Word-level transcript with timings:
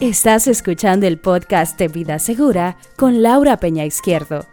Estás 0.00 0.48
escuchando 0.48 1.06
el 1.06 1.20
podcast 1.20 1.78
de 1.78 1.86
Vida 1.86 2.18
Segura 2.18 2.76
con 2.96 3.22
Laura 3.22 3.58
Peña 3.58 3.84
Izquierdo. 3.84 4.44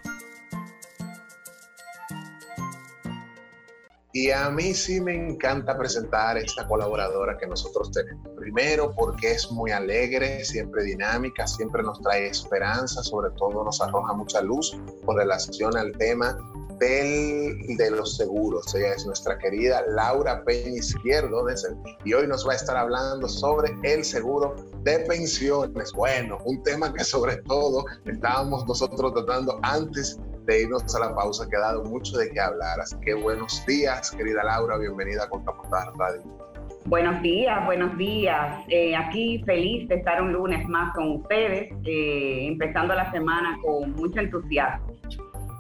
Y 4.13 4.29
a 4.29 4.51
mí 4.51 4.75
sí 4.75 5.01
me 5.01 5.15
encanta 5.15 5.75
presentar 5.75 6.37
esta 6.37 6.67
colaboradora 6.67 7.39
que 7.39 7.47
nosotros 7.47 7.91
tenemos. 7.91 8.29
Primero 8.37 8.93
porque 8.95 9.31
es 9.31 9.51
muy 9.51 9.71
alegre, 9.71 10.45
siempre 10.45 10.83
dinámica, 10.83 11.47
siempre 11.47 11.81
nos 11.81 11.99
trae 12.01 12.27
esperanza, 12.27 13.01
sobre 13.01 13.31
todo 13.31 13.63
nos 13.63 13.81
arroja 13.81 14.13
mucha 14.13 14.41
luz 14.43 14.79
con 15.03 15.17
relación 15.17 15.75
al 15.75 15.91
tema 15.93 16.37
del, 16.81 17.77
de 17.77 17.91
los 17.91 18.17
seguros. 18.17 18.73
Ella 18.73 18.93
es 18.95 19.05
nuestra 19.05 19.37
querida 19.37 19.83
Laura 19.87 20.43
Peña 20.43 20.79
Izquierdo 20.79 21.45
y 22.03 22.13
hoy 22.13 22.27
nos 22.27 22.45
va 22.45 22.53
a 22.53 22.55
estar 22.55 22.75
hablando 22.75 23.29
sobre 23.29 23.71
el 23.83 24.03
seguro 24.03 24.55
de 24.83 24.99
pensiones. 25.01 25.93
Bueno, 25.93 26.39
un 26.43 26.61
tema 26.63 26.91
que 26.91 27.03
sobre 27.03 27.37
todo 27.43 27.85
estábamos 28.05 28.67
nosotros 28.67 29.13
tratando 29.13 29.59
antes 29.61 30.19
de 30.47 30.63
irnos 30.63 30.95
a 30.95 30.99
la 30.99 31.15
pausa, 31.15 31.47
que 31.47 31.55
ha 31.55 31.59
dado 31.59 31.83
mucho 31.83 32.17
de 32.17 32.31
qué 32.31 32.39
hablar. 32.39 32.79
Así 32.79 32.95
que 33.01 33.13
buenos 33.13 33.63
días, 33.67 34.09
querida 34.09 34.43
Laura, 34.43 34.77
bienvenida 34.79 35.25
a 35.25 35.29
Contraportada 35.29 35.93
Radio. 35.99 36.23
Buenos 36.85 37.21
días, 37.21 37.63
buenos 37.63 37.95
días. 37.95 38.65
Eh, 38.69 38.95
aquí 38.95 39.43
feliz 39.45 39.87
de 39.87 39.95
estar 39.97 40.19
un 40.19 40.33
lunes 40.33 40.67
más 40.67 40.95
con 40.95 41.11
ustedes, 41.17 41.71
eh, 41.85 42.47
empezando 42.47 42.95
la 42.95 43.11
semana 43.11 43.55
con 43.61 43.91
mucho 43.91 44.19
entusiasmo. 44.19 44.95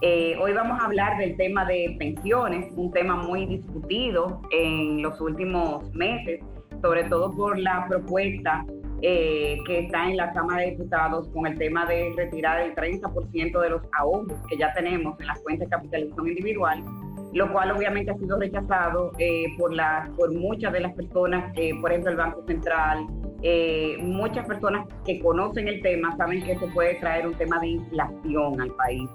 Eh, 0.03 0.35
hoy 0.41 0.51
vamos 0.53 0.79
a 0.79 0.85
hablar 0.85 1.19
del 1.19 1.37
tema 1.37 1.63
de 1.65 1.95
pensiones, 1.99 2.73
un 2.75 2.91
tema 2.91 3.17
muy 3.17 3.45
discutido 3.45 4.41
en 4.49 5.03
los 5.03 5.21
últimos 5.21 5.93
meses, 5.93 6.39
sobre 6.81 7.03
todo 7.03 7.31
por 7.35 7.59
la 7.59 7.85
propuesta 7.87 8.65
eh, 9.03 9.59
que 9.67 9.81
está 9.81 10.09
en 10.09 10.17
la 10.17 10.33
Cámara 10.33 10.63
de 10.63 10.71
Diputados 10.71 11.29
con 11.29 11.45
el 11.45 11.55
tema 11.55 11.85
de 11.85 12.13
retirar 12.17 12.61
el 12.61 12.73
30% 12.73 13.61
de 13.61 13.69
los 13.69 13.83
ahorros 13.99 14.39
que 14.49 14.57
ya 14.57 14.73
tenemos 14.73 15.19
en 15.19 15.27
las 15.27 15.39
cuentas 15.41 15.69
de 15.69 15.75
capitalización 15.75 16.29
individual, 16.29 16.83
lo 17.33 17.51
cual 17.51 17.69
obviamente 17.69 18.09
ha 18.09 18.17
sido 18.17 18.39
rechazado 18.39 19.11
eh, 19.19 19.45
por, 19.59 19.71
la, 19.71 20.11
por 20.17 20.33
muchas 20.33 20.73
de 20.73 20.79
las 20.79 20.93
personas, 20.93 21.53
eh, 21.55 21.73
por 21.79 21.91
ejemplo 21.91 22.09
el 22.09 22.17
Banco 22.17 22.43
Central, 22.47 23.05
muchas 24.01 24.45
personas 24.45 24.87
que 25.05 25.19
conocen 25.19 25.67
el 25.67 25.81
tema 25.81 26.15
saben 26.17 26.43
que 26.43 26.53
esto 26.53 26.67
puede 26.73 26.95
traer 26.95 27.27
un 27.27 27.33
tema 27.33 27.59
de 27.59 27.67
inflación 27.67 28.61
al 28.61 28.71
país. 28.75 29.09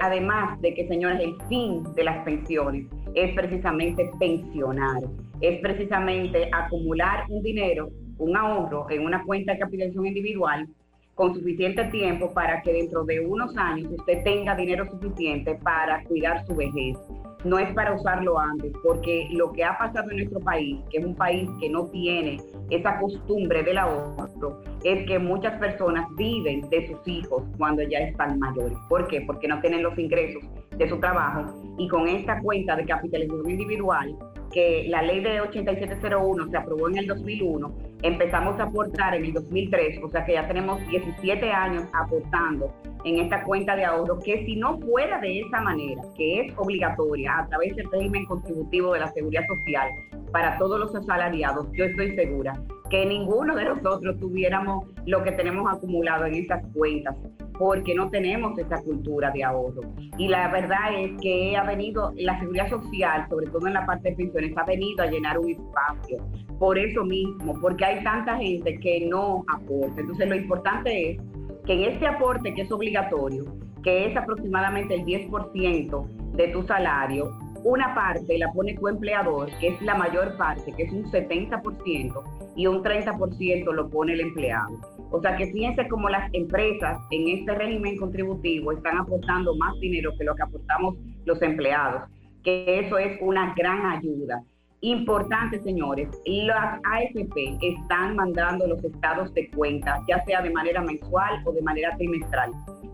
además 0.00 0.60
de 0.60 0.74
que, 0.74 0.86
señores, 0.88 1.20
el 1.20 1.34
fin 1.48 1.82
de 1.94 2.04
las 2.04 2.24
pensiones 2.24 2.86
es 3.14 3.34
precisamente 3.34 4.10
pensionar, 4.18 5.02
es 5.40 5.60
precisamente 5.60 6.48
acumular 6.52 7.24
un 7.28 7.42
dinero 7.42 7.88
un 8.18 8.36
ahorro 8.36 8.86
en 8.90 9.04
una 9.04 9.24
cuenta 9.24 9.52
de 9.52 9.58
capitalización 9.58 10.06
individual 10.06 10.68
con 11.14 11.34
suficiente 11.34 11.84
tiempo 11.86 12.32
para 12.32 12.60
que 12.62 12.72
dentro 12.72 13.04
de 13.04 13.20
unos 13.20 13.56
años 13.56 13.90
usted 13.92 14.24
tenga 14.24 14.54
dinero 14.56 14.88
suficiente 14.90 15.54
para 15.62 16.02
cuidar 16.04 16.44
su 16.46 16.54
vejez. 16.56 16.96
No 17.44 17.58
es 17.58 17.72
para 17.74 17.94
usarlo 17.94 18.38
antes, 18.38 18.72
porque 18.82 19.28
lo 19.32 19.52
que 19.52 19.64
ha 19.64 19.76
pasado 19.76 20.10
en 20.10 20.16
nuestro 20.16 20.40
país, 20.40 20.80
que 20.90 20.98
es 20.98 21.04
un 21.04 21.14
país 21.14 21.48
que 21.60 21.68
no 21.68 21.86
tiene 21.88 22.40
esa 22.70 22.98
costumbre 22.98 23.62
del 23.62 23.78
ahorro, 23.78 24.62
es 24.82 25.06
que 25.06 25.18
muchas 25.18 25.58
personas 25.58 26.06
viven 26.16 26.68
de 26.70 26.88
sus 26.88 27.06
hijos 27.06 27.42
cuando 27.58 27.82
ya 27.82 27.98
están 27.98 28.38
mayores. 28.38 28.78
¿Por 28.88 29.06
qué? 29.08 29.20
Porque 29.22 29.46
no 29.46 29.60
tienen 29.60 29.82
los 29.82 29.98
ingresos 29.98 30.42
de 30.76 30.88
su 30.88 30.98
trabajo 30.98 31.44
y 31.78 31.86
con 31.88 32.08
esta 32.08 32.40
cuenta 32.40 32.76
de 32.76 32.84
capitalización 32.86 33.50
individual 33.50 34.16
que 34.52 34.86
la 34.88 35.02
ley 35.02 35.20
de 35.20 35.40
8701 35.40 36.48
se 36.48 36.56
aprobó 36.56 36.88
en 36.88 36.98
el 36.98 37.06
2001, 37.08 37.74
empezamos 38.02 38.58
a 38.60 38.64
aportar 38.64 39.14
en 39.16 39.24
el 39.24 39.32
2003, 39.32 40.00
o 40.02 40.08
sea 40.10 40.24
que 40.24 40.34
ya 40.34 40.46
tenemos 40.46 40.80
17 40.86 41.52
años 41.52 41.84
aportando 41.92 42.72
en 43.04 43.18
esta 43.18 43.44
cuenta 43.44 43.76
de 43.76 43.84
ahorro, 43.84 44.18
que 44.18 44.44
si 44.44 44.56
no 44.56 44.78
fuera 44.80 45.20
de 45.20 45.40
esa 45.40 45.60
manera, 45.60 46.02
que 46.16 46.40
es 46.40 46.54
obligatoria 46.56 47.38
a 47.38 47.46
través 47.48 47.76
del 47.76 47.90
régimen 47.90 48.24
contributivo 48.24 48.92
de 48.94 49.00
la 49.00 49.12
seguridad 49.12 49.46
social 49.46 49.88
para 50.32 50.58
todos 50.58 50.80
los 50.80 50.94
asalariados, 50.94 51.68
yo 51.72 51.84
estoy 51.84 52.14
segura 52.16 52.54
que 52.90 53.06
ninguno 53.06 53.54
de 53.54 53.64
nosotros 53.64 54.18
tuviéramos 54.20 54.86
lo 55.06 55.22
que 55.22 55.32
tenemos 55.32 55.72
acumulado 55.72 56.26
en 56.26 56.34
estas 56.34 56.64
cuentas 56.74 57.16
porque 57.58 57.94
no 57.94 58.10
tenemos 58.10 58.58
esa 58.58 58.82
cultura 58.82 59.30
de 59.30 59.44
ahorro. 59.44 59.82
Y 60.18 60.28
la 60.28 60.48
verdad 60.50 60.92
es 60.96 61.12
que 61.20 61.56
ha 61.56 61.62
venido, 61.62 62.12
la 62.16 62.38
seguridad 62.40 62.68
social, 62.68 63.26
sobre 63.28 63.46
todo 63.46 63.66
en 63.68 63.74
la 63.74 63.86
parte 63.86 64.10
de 64.10 64.16
pensiones, 64.16 64.52
ha 64.56 64.64
venido 64.64 65.02
a 65.02 65.06
llenar 65.06 65.38
un 65.38 65.50
espacio. 65.50 66.18
Por 66.58 66.78
eso 66.78 67.04
mismo, 67.04 67.58
porque 67.60 67.84
hay 67.84 68.02
tanta 68.02 68.36
gente 68.36 68.78
que 68.80 69.06
no 69.06 69.44
aporta. 69.48 70.00
Entonces 70.00 70.28
lo 70.28 70.34
importante 70.34 71.12
es 71.12 71.22
que 71.66 71.72
en 71.72 71.92
este 71.92 72.06
aporte 72.06 72.54
que 72.54 72.62
es 72.62 72.72
obligatorio, 72.72 73.44
que 73.82 74.06
es 74.06 74.16
aproximadamente 74.16 74.94
el 74.94 75.04
10% 75.04 76.06
de 76.32 76.48
tu 76.48 76.62
salario, 76.64 77.38
una 77.64 77.94
parte 77.94 78.38
la 78.38 78.52
pone 78.52 78.74
tu 78.74 78.88
empleador, 78.88 79.50
que 79.58 79.68
es 79.68 79.82
la 79.82 79.94
mayor 79.94 80.36
parte, 80.36 80.72
que 80.72 80.82
es 80.82 80.92
un 80.92 81.10
70%, 81.10 82.22
y 82.56 82.66
un 82.66 82.82
30% 82.82 83.72
lo 83.72 83.88
pone 83.88 84.12
el 84.12 84.20
empleado. 84.20 84.78
O 85.10 85.20
sea 85.20 85.36
que 85.36 85.46
fíjense 85.46 85.88
cómo 85.88 86.08
las 86.08 86.28
empresas 86.34 86.98
en 87.10 87.28
este 87.28 87.54
régimen 87.54 87.96
contributivo 87.96 88.72
están 88.72 88.98
aportando 88.98 89.54
más 89.56 89.78
dinero 89.80 90.12
que 90.18 90.24
lo 90.24 90.34
que 90.34 90.42
aportamos 90.42 90.96
los 91.24 91.40
empleados, 91.40 92.02
que 92.42 92.80
eso 92.80 92.98
es 92.98 93.18
una 93.22 93.54
gran 93.56 93.86
ayuda. 93.86 94.42
Importante, 94.84 95.62
señores, 95.62 96.10
las 96.26 96.78
AFP 96.84 97.56
están 97.62 98.16
mandando 98.16 98.66
los 98.66 98.84
estados 98.84 99.32
de 99.32 99.48
cuenta, 99.48 100.02
ya 100.06 100.22
sea 100.26 100.42
de 100.42 100.50
manera 100.50 100.82
mensual 100.82 101.40
o 101.46 101.52
de 101.52 101.62
manera 101.62 101.96
trimestral. 101.96 102.50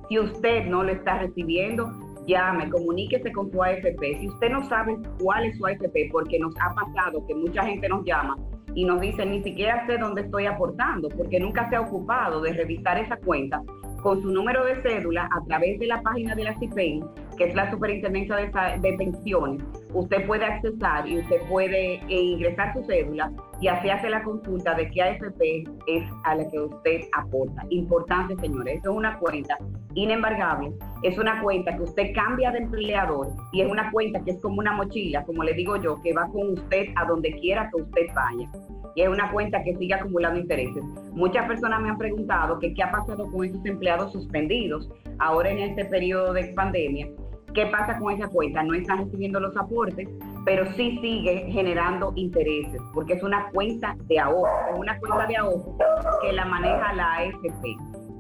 Si 0.08 0.16
usted 0.16 0.66
no 0.66 0.84
lo 0.84 0.92
está 0.92 1.18
recibiendo, 1.18 1.90
llame, 2.28 2.70
comuníquese 2.70 3.32
con 3.32 3.50
su 3.50 3.60
AFP. 3.60 4.20
Si 4.20 4.28
usted 4.28 4.50
no 4.50 4.62
sabe 4.68 4.98
cuál 5.20 5.46
es 5.46 5.58
su 5.58 5.66
AFP, 5.66 6.10
porque 6.12 6.38
nos 6.38 6.54
ha 6.60 6.72
pasado 6.72 7.26
que 7.26 7.34
mucha 7.34 7.64
gente 7.64 7.88
nos 7.88 8.04
llama 8.04 8.36
y 8.76 8.84
nos 8.84 9.00
dice, 9.00 9.26
ni 9.26 9.42
siquiera 9.42 9.84
sé 9.88 9.98
dónde 9.98 10.22
estoy 10.22 10.46
aportando, 10.46 11.08
porque 11.08 11.40
nunca 11.40 11.68
se 11.70 11.74
ha 11.74 11.80
ocupado 11.80 12.40
de 12.40 12.52
revisar 12.52 12.98
esa 12.98 13.16
cuenta 13.16 13.60
con 14.00 14.22
su 14.22 14.30
número 14.30 14.64
de 14.64 14.80
cédula 14.82 15.28
a 15.30 15.44
través 15.44 15.78
de 15.78 15.86
la 15.86 16.00
página 16.02 16.34
de 16.34 16.44
la 16.44 16.58
CIPEN, 16.58 17.04
que 17.36 17.44
es 17.44 17.54
la 17.54 17.70
Superintendencia 17.70 18.36
de, 18.36 18.92
Pensiones, 18.96 19.62
usted 19.92 20.26
puede 20.26 20.44
accesar 20.44 21.06
y 21.06 21.18
usted 21.18 21.40
puede 21.48 21.94
eh, 21.94 22.22
ingresar 22.22 22.72
su 22.74 22.84
cédula 22.84 23.32
y 23.60 23.68
así 23.68 23.90
hace 23.90 24.08
la 24.10 24.22
consulta 24.22 24.74
de 24.74 24.90
qué 24.90 25.02
AFP 25.02 25.64
es 25.86 26.10
a 26.24 26.34
la 26.34 26.48
que 26.48 26.60
usted 26.60 27.00
aporta. 27.16 27.64
Importante, 27.70 28.36
señores, 28.36 28.76
esto 28.76 28.90
es 28.90 28.96
una 28.96 29.18
cuenta 29.18 29.58
inembargable, 29.94 30.72
es 31.02 31.18
una 31.18 31.42
cuenta 31.42 31.76
que 31.76 31.82
usted 31.82 32.12
cambia 32.14 32.50
de 32.52 32.58
empleador 32.58 33.28
y 33.52 33.62
es 33.62 33.70
una 33.70 33.90
cuenta 33.90 34.22
que 34.24 34.32
es 34.32 34.40
como 34.40 34.58
una 34.58 34.72
mochila, 34.72 35.24
como 35.24 35.42
le 35.42 35.52
digo 35.54 35.76
yo, 35.76 36.00
que 36.02 36.12
va 36.12 36.26
con 36.28 36.52
usted 36.52 36.86
a 36.96 37.04
donde 37.04 37.32
quiera 37.32 37.70
que 37.70 37.82
usted 37.82 38.06
vaya 38.14 38.48
y 38.94 39.02
es 39.02 39.08
una 39.08 39.30
cuenta 39.30 39.62
que 39.62 39.76
sigue 39.76 39.94
acumulando 39.94 40.40
intereses. 40.40 40.82
Muchas 41.12 41.46
personas 41.46 41.80
me 41.80 41.90
han 41.90 41.98
preguntado 41.98 42.58
que 42.58 42.74
qué 42.74 42.82
ha 42.82 42.90
pasado 42.90 43.30
con 43.30 43.44
esos 43.44 43.64
empleados 43.64 44.12
suspendidos 44.12 44.90
ahora 45.18 45.50
en 45.50 45.58
este 45.58 45.84
periodo 45.84 46.32
de 46.32 46.44
pandemia 46.54 47.08
¿Qué 47.54 47.66
pasa 47.66 47.98
con 47.98 48.12
esa 48.14 48.28
cuenta? 48.28 48.62
No 48.62 48.74
están 48.74 48.98
recibiendo 48.98 49.40
los 49.40 49.56
aportes, 49.56 50.08
pero 50.44 50.70
sí 50.74 50.98
sigue 51.00 51.50
generando 51.50 52.12
intereses, 52.14 52.80
porque 52.94 53.14
es 53.14 53.22
una 53.22 53.50
cuenta 53.50 53.96
de 54.06 54.18
ahorro, 54.20 54.72
es 54.72 54.78
una 54.78 54.98
cuenta 54.98 55.26
de 55.26 55.36
ahorro 55.36 55.76
que 56.22 56.32
la 56.32 56.44
maneja 56.44 56.92
la 56.92 57.14
AFP. 57.14 57.76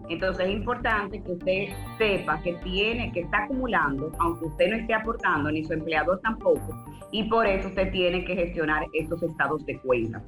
Entonces 0.08 0.48
es 0.48 0.52
importante 0.52 1.22
que 1.22 1.32
usted 1.32 1.68
sepa 1.96 2.42
que 2.42 2.54
tiene, 2.64 3.12
que 3.12 3.20
está 3.20 3.44
acumulando, 3.44 4.10
aunque 4.18 4.46
usted 4.46 4.70
no 4.70 4.76
esté 4.78 4.94
aportando, 4.94 5.52
ni 5.52 5.64
su 5.64 5.72
empleador 5.72 6.18
tampoco, 6.20 6.84
y 7.12 7.24
por 7.28 7.46
eso 7.46 7.68
usted 7.68 7.92
tiene 7.92 8.24
que 8.24 8.34
gestionar 8.34 8.84
estos 8.92 9.22
estados 9.22 9.64
de 9.66 9.78
cuenta. 9.78 10.20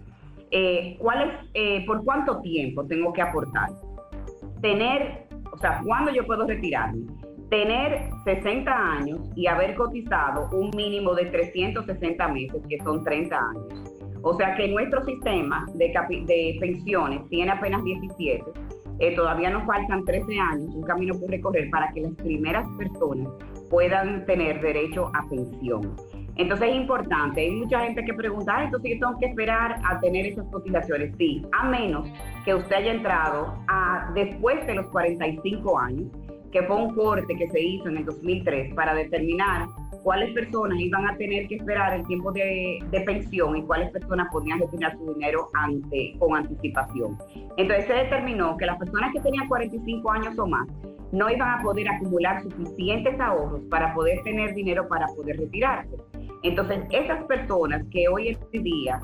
Eh, 0.53 0.97
¿cuál 1.01 1.23
es, 1.23 1.51
eh, 1.55 1.85
¿Por 1.87 2.05
cuánto 2.05 2.41
tiempo 2.41 2.87
tengo 2.87 3.12
que 3.12 3.23
aportar? 3.23 3.71
Tener, 4.61 5.26
o 5.50 5.59
sea, 5.59 5.81
¿cuándo 5.85 6.12
yo 6.12 6.25
puedo 6.25 6.47
retirarme? 6.47 7.06
Tener 7.52 8.08
60 8.25 8.72
años 8.72 9.20
y 9.37 9.46
haber 9.46 9.75
cotizado 9.75 10.49
un 10.52 10.70
mínimo 10.75 11.14
de 11.14 11.26
360 11.26 12.28
meses, 12.28 12.62
que 12.66 12.78
son 12.78 13.04
30 13.04 13.37
años. 13.37 13.66
O 14.22 14.34
sea 14.38 14.54
que 14.54 14.69
nuestro 14.69 15.04
sistema 15.04 15.66
de, 15.75 15.93
de 16.25 16.56
pensiones 16.58 17.28
tiene 17.28 17.52
apenas 17.52 17.84
17. 17.84 18.43
Eh, 19.00 19.14
todavía 19.14 19.50
nos 19.50 19.66
faltan 19.66 20.02
13 20.02 20.38
años, 20.38 20.75
un 20.75 20.82
camino 20.82 21.12
por 21.20 21.28
recorrer 21.28 21.69
para 21.69 21.93
que 21.93 22.00
las 22.00 22.14
primeras 22.14 22.66
personas 22.78 23.31
puedan 23.69 24.25
tener 24.25 24.62
derecho 24.62 25.10
a 25.14 25.28
pensión. 25.28 25.94
Entonces 26.37 26.70
es 26.70 26.76
importante, 26.76 27.43
hay 27.43 27.50
mucha 27.50 27.81
gente 27.81 28.02
que 28.02 28.14
pregunta, 28.14 28.64
entonces 28.64 28.93
yo 28.94 29.06
tengo 29.06 29.19
que 29.19 29.26
esperar 29.26 29.76
a 29.84 30.00
tener 30.00 30.25
esas 30.25 30.46
cotizaciones. 30.46 31.14
Sí, 31.19 31.44
a 31.52 31.69
menos 31.69 32.08
que 32.46 32.54
usted 32.54 32.76
haya 32.76 32.93
entrado 32.93 33.58
a, 33.69 34.10
después 34.14 34.66
de 34.66 34.76
los 34.76 34.87
45 34.87 35.78
años, 35.78 36.06
que 36.52 36.62
fue 36.62 36.76
un 36.76 36.94
corte 36.94 37.34
que 37.34 37.49
se 37.50 37.60
hizo 37.60 37.88
en 37.88 37.99
el 37.99 38.04
2003 38.04 38.75
para 38.75 38.94
determinar 38.94 39.66
cuáles 40.02 40.32
personas 40.34 40.78
iban 40.78 41.06
a 41.08 41.16
tener 41.16 41.49
que 41.49 41.56
esperar 41.56 41.94
el 41.94 42.06
tiempo 42.06 42.31
de, 42.32 42.78
pensión 43.06 43.56
y 43.56 43.62
cuáles 43.62 43.90
personas 43.90 44.28
podían 44.31 44.60
retirar 44.60 44.96
su 44.96 45.14
dinero 45.14 45.49
ante, 45.54 46.14
con 46.19 46.37
anticipación. 46.37 47.16
Entonces 47.56 47.87
se 47.87 47.94
determinó 47.94 48.56
que 48.56 48.66
las 48.66 48.78
personas 48.78 49.12
que 49.12 49.20
tenían 49.20 49.49
45 49.49 50.10
años 50.10 50.38
o 50.38 50.46
más 50.46 50.69
no 51.12 51.31
iban 51.31 51.60
a 51.60 51.62
poder 51.62 51.88
acumular 51.88 52.43
suficientes 52.43 53.19
ahorros 53.20 53.62
para 53.70 53.94
poder 53.94 54.22
tener 54.22 54.54
dinero 54.54 54.88
para 54.88 55.06
poder 55.08 55.38
retirarse. 55.38 55.96
Entonces, 56.43 56.81
esas 56.90 57.22
personas 57.25 57.82
que 57.90 58.08
hoy 58.08 58.37
en 58.52 58.62
día 58.62 59.00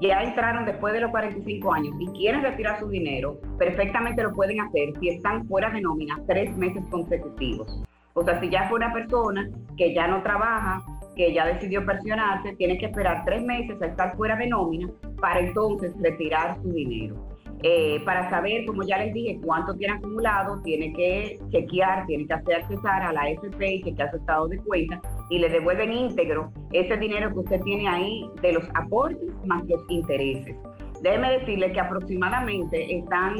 ya 0.00 0.22
entraron 0.22 0.64
después 0.64 0.92
de 0.94 1.00
los 1.00 1.10
45 1.10 1.72
años 1.72 1.94
y 1.98 2.06
quieren 2.08 2.42
retirar 2.42 2.78
su 2.80 2.88
dinero, 2.88 3.38
perfectamente 3.58 4.22
lo 4.22 4.32
pueden 4.32 4.60
hacer 4.60 4.92
si 5.00 5.08
están 5.08 5.46
fuera 5.46 5.70
de 5.70 5.80
nómina 5.80 6.20
tres 6.26 6.56
meses 6.56 6.84
consecutivos. 6.90 7.82
O 8.14 8.22
sea, 8.22 8.40
si 8.40 8.48
ya 8.48 8.68
fue 8.68 8.76
una 8.78 8.92
persona 8.92 9.48
que 9.76 9.92
ya 9.92 10.06
no 10.06 10.22
trabaja, 10.22 10.82
que 11.16 11.32
ya 11.32 11.46
decidió 11.46 11.84
pensionarse, 11.84 12.54
tiene 12.56 12.78
que 12.78 12.86
esperar 12.86 13.24
tres 13.24 13.42
meses 13.42 13.80
a 13.82 13.86
estar 13.86 14.16
fuera 14.16 14.36
de 14.36 14.48
nómina 14.48 14.88
para 15.20 15.40
entonces 15.40 15.92
retirar 16.00 16.56
su 16.62 16.72
dinero. 16.72 17.28
Eh, 17.62 18.02
para 18.04 18.28
saber, 18.28 18.66
como 18.66 18.82
ya 18.82 18.98
les 18.98 19.14
dije, 19.14 19.40
cuánto 19.42 19.74
tiene 19.74 19.94
acumulado, 19.94 20.60
tiene 20.62 20.92
que 20.92 21.38
chequear, 21.50 22.04
tiene 22.06 22.26
que 22.26 22.34
hacer 22.34 22.56
accesar 22.56 23.02
a 23.02 23.12
la 23.12 23.30
FP 23.30 23.74
y 23.74 23.82
chequear 23.82 24.10
su 24.10 24.16
estado 24.18 24.48
de 24.48 24.58
cuenta 24.58 25.00
y 25.30 25.38
le 25.38 25.48
devuelven 25.48 25.92
íntegro 25.92 26.52
ese 26.72 26.96
dinero 26.96 27.32
que 27.32 27.38
usted 27.40 27.60
tiene 27.62 27.88
ahí 27.88 28.28
de 28.42 28.52
los 28.52 28.64
aportes 28.74 29.30
más 29.46 29.64
los 29.66 29.82
intereses. 29.88 30.56
Déjeme 31.02 31.38
decirle 31.38 31.72
que 31.72 31.80
aproximadamente 31.80 32.96
están 32.96 33.36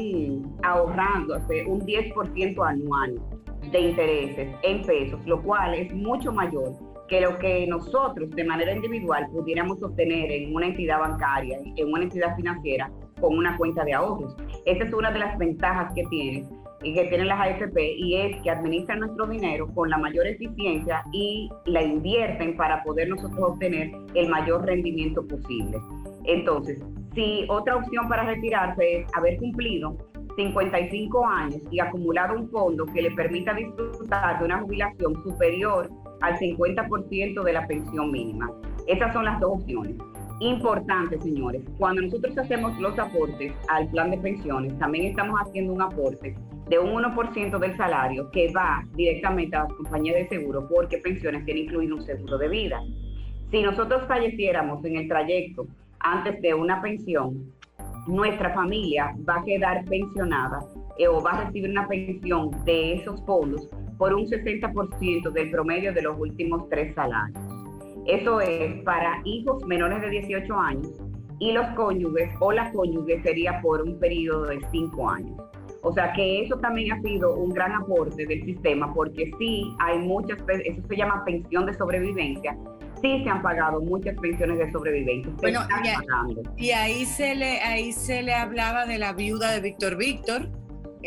ahorrando 0.63 1.37
un 1.67 1.81
10% 1.81 2.67
anual 2.67 3.19
de 3.71 3.79
intereses 3.79 4.55
en 4.61 4.83
pesos, 4.83 5.19
lo 5.25 5.41
cual 5.41 5.73
es 5.73 5.93
mucho 5.93 6.31
mayor 6.31 6.73
que 7.07 7.21
lo 7.21 7.37
que 7.37 7.67
nosotros 7.67 8.29
de 8.31 8.43
manera 8.43 8.73
individual 8.73 9.27
pudiéramos 9.31 9.81
obtener 9.81 10.31
en 10.31 10.55
una 10.55 10.67
entidad 10.67 10.99
bancaria, 10.99 11.59
en 11.75 11.91
una 11.91 12.03
entidad 12.03 12.35
financiera 12.35 12.91
con 13.19 13.37
una 13.37 13.57
cuenta 13.57 13.83
de 13.83 13.93
ahorros. 13.93 14.35
Esa 14.65 14.83
es 14.83 14.93
una 14.93 15.11
de 15.11 15.19
las 15.19 15.37
ventajas 15.37 15.93
que 15.93 16.03
tiene 16.05 16.45
que 16.93 17.05
tienen 17.05 17.27
las 17.27 17.39
AFP 17.39 17.95
y 17.97 18.15
es 18.15 18.41
que 18.41 18.49
administran 18.49 18.99
nuestro 18.99 19.27
dinero 19.27 19.67
con 19.73 19.89
la 19.89 19.97
mayor 19.97 20.27
eficiencia 20.27 21.03
y 21.11 21.49
la 21.65 21.81
invierten 21.81 22.55
para 22.55 22.83
poder 22.83 23.09
nosotros 23.09 23.39
obtener 23.39 23.91
el 24.13 24.29
mayor 24.29 24.65
rendimiento 24.65 25.25
posible. 25.27 25.77
Entonces, 26.25 26.81
si 27.13 27.45
otra 27.49 27.77
opción 27.77 28.07
para 28.09 28.23
retirarse 28.23 28.99
es 28.99 29.07
haber 29.15 29.37
cumplido 29.37 29.97
55 30.35 31.25
años 31.25 31.61
y 31.71 31.79
acumulado 31.79 32.37
un 32.37 32.49
fondo 32.49 32.85
que 32.85 33.01
le 33.01 33.11
permita 33.11 33.53
disfrutar 33.53 34.39
de 34.39 34.45
una 34.45 34.59
jubilación 34.59 35.23
superior 35.23 35.89
al 36.21 36.37
50% 36.37 37.43
de 37.43 37.53
la 37.53 37.65
pensión 37.67 38.11
mínima. 38.11 38.51
Esas 38.87 39.13
son 39.13 39.25
las 39.25 39.39
dos 39.39 39.59
opciones. 39.59 39.95
Importante, 40.41 41.17
señores, 41.21 41.63
cuando 41.77 42.01
nosotros 42.01 42.37
hacemos 42.37 42.77
los 42.79 42.99
aportes 42.99 43.53
al 43.69 43.87
plan 43.89 44.11
de 44.11 44.17
pensiones, 44.17 44.77
también 44.77 45.05
estamos 45.05 45.39
haciendo 45.39 45.73
un 45.73 45.81
aporte 45.81 46.35
de 46.69 46.79
un 46.79 46.93
1% 46.93 47.59
del 47.59 47.77
salario 47.77 48.29
que 48.31 48.51
va 48.51 48.83
directamente 48.95 49.55
a 49.55 49.63
las 49.63 49.73
compañías 49.73 50.15
de 50.15 50.27
seguro 50.29 50.67
porque 50.67 50.97
pensiones 50.97 51.45
tienen 51.45 51.65
incluido 51.65 51.95
un 51.95 52.05
seguro 52.05 52.37
de 52.37 52.49
vida. 52.49 52.81
Si 53.51 53.61
nosotros 53.61 54.03
falleciéramos 54.07 54.83
en 54.85 54.97
el 54.97 55.07
trayecto 55.07 55.67
antes 55.99 56.41
de 56.41 56.53
una 56.53 56.81
pensión, 56.81 57.53
nuestra 58.07 58.53
familia 58.53 59.15
va 59.27 59.37
a 59.37 59.43
quedar 59.43 59.85
pensionada 59.85 60.59
eh, 60.97 61.07
o 61.07 61.21
va 61.21 61.31
a 61.31 61.45
recibir 61.45 61.69
una 61.69 61.87
pensión 61.87 62.51
de 62.65 62.93
esos 62.93 63.23
fondos 63.25 63.67
por 63.97 64.13
un 64.13 64.25
60% 64.25 65.31
del 65.31 65.51
promedio 65.51 65.93
de 65.93 66.01
los 66.01 66.19
últimos 66.19 66.67
tres 66.69 66.93
salarios. 66.95 67.39
Eso 68.05 68.41
es 68.41 68.83
para 68.83 69.21
hijos 69.23 69.65
menores 69.65 70.01
de 70.01 70.09
18 70.09 70.53
años 70.53 70.91
y 71.39 71.51
los 71.51 71.65
cónyuges 71.69 72.29
o 72.39 72.51
la 72.51 72.71
cónyuge 72.71 73.21
sería 73.23 73.61
por 73.61 73.81
un 73.81 73.99
periodo 73.99 74.45
de 74.45 74.59
5 74.71 75.09
años. 75.09 75.41
O 75.85 75.93
sea 75.93 76.11
que 76.13 76.41
eso 76.41 76.57
también 76.57 76.91
ha 76.93 77.01
sido 77.03 77.35
un 77.35 77.51
gran 77.51 77.71
aporte 77.71 78.25
del 78.25 78.43
sistema 78.43 78.91
porque 78.91 79.31
sí 79.37 79.71
hay 79.79 79.99
muchas, 79.99 80.39
eso 80.49 80.81
se 80.89 80.95
llama 80.95 81.23
pensión 81.23 81.67
de 81.67 81.75
sobrevivencia, 81.75 82.57
sí 83.03 83.21
se 83.23 83.29
han 83.29 83.43
pagado 83.43 83.79
muchas 83.81 84.17
pensiones 84.19 84.57
de 84.57 84.71
sobrevivencia. 84.71 85.31
Bueno, 85.37 85.59
y, 86.57 86.65
y, 86.65 86.71
ahí 86.71 87.05
se 87.05 87.35
le 87.35 87.59
ahí 87.61 87.91
se 87.91 88.23
le 88.23 88.33
hablaba 88.33 88.87
de 88.87 88.97
la 88.97 89.13
viuda 89.13 89.51
de 89.51 89.59
Víctor 89.59 89.95
Víctor, 89.95 90.49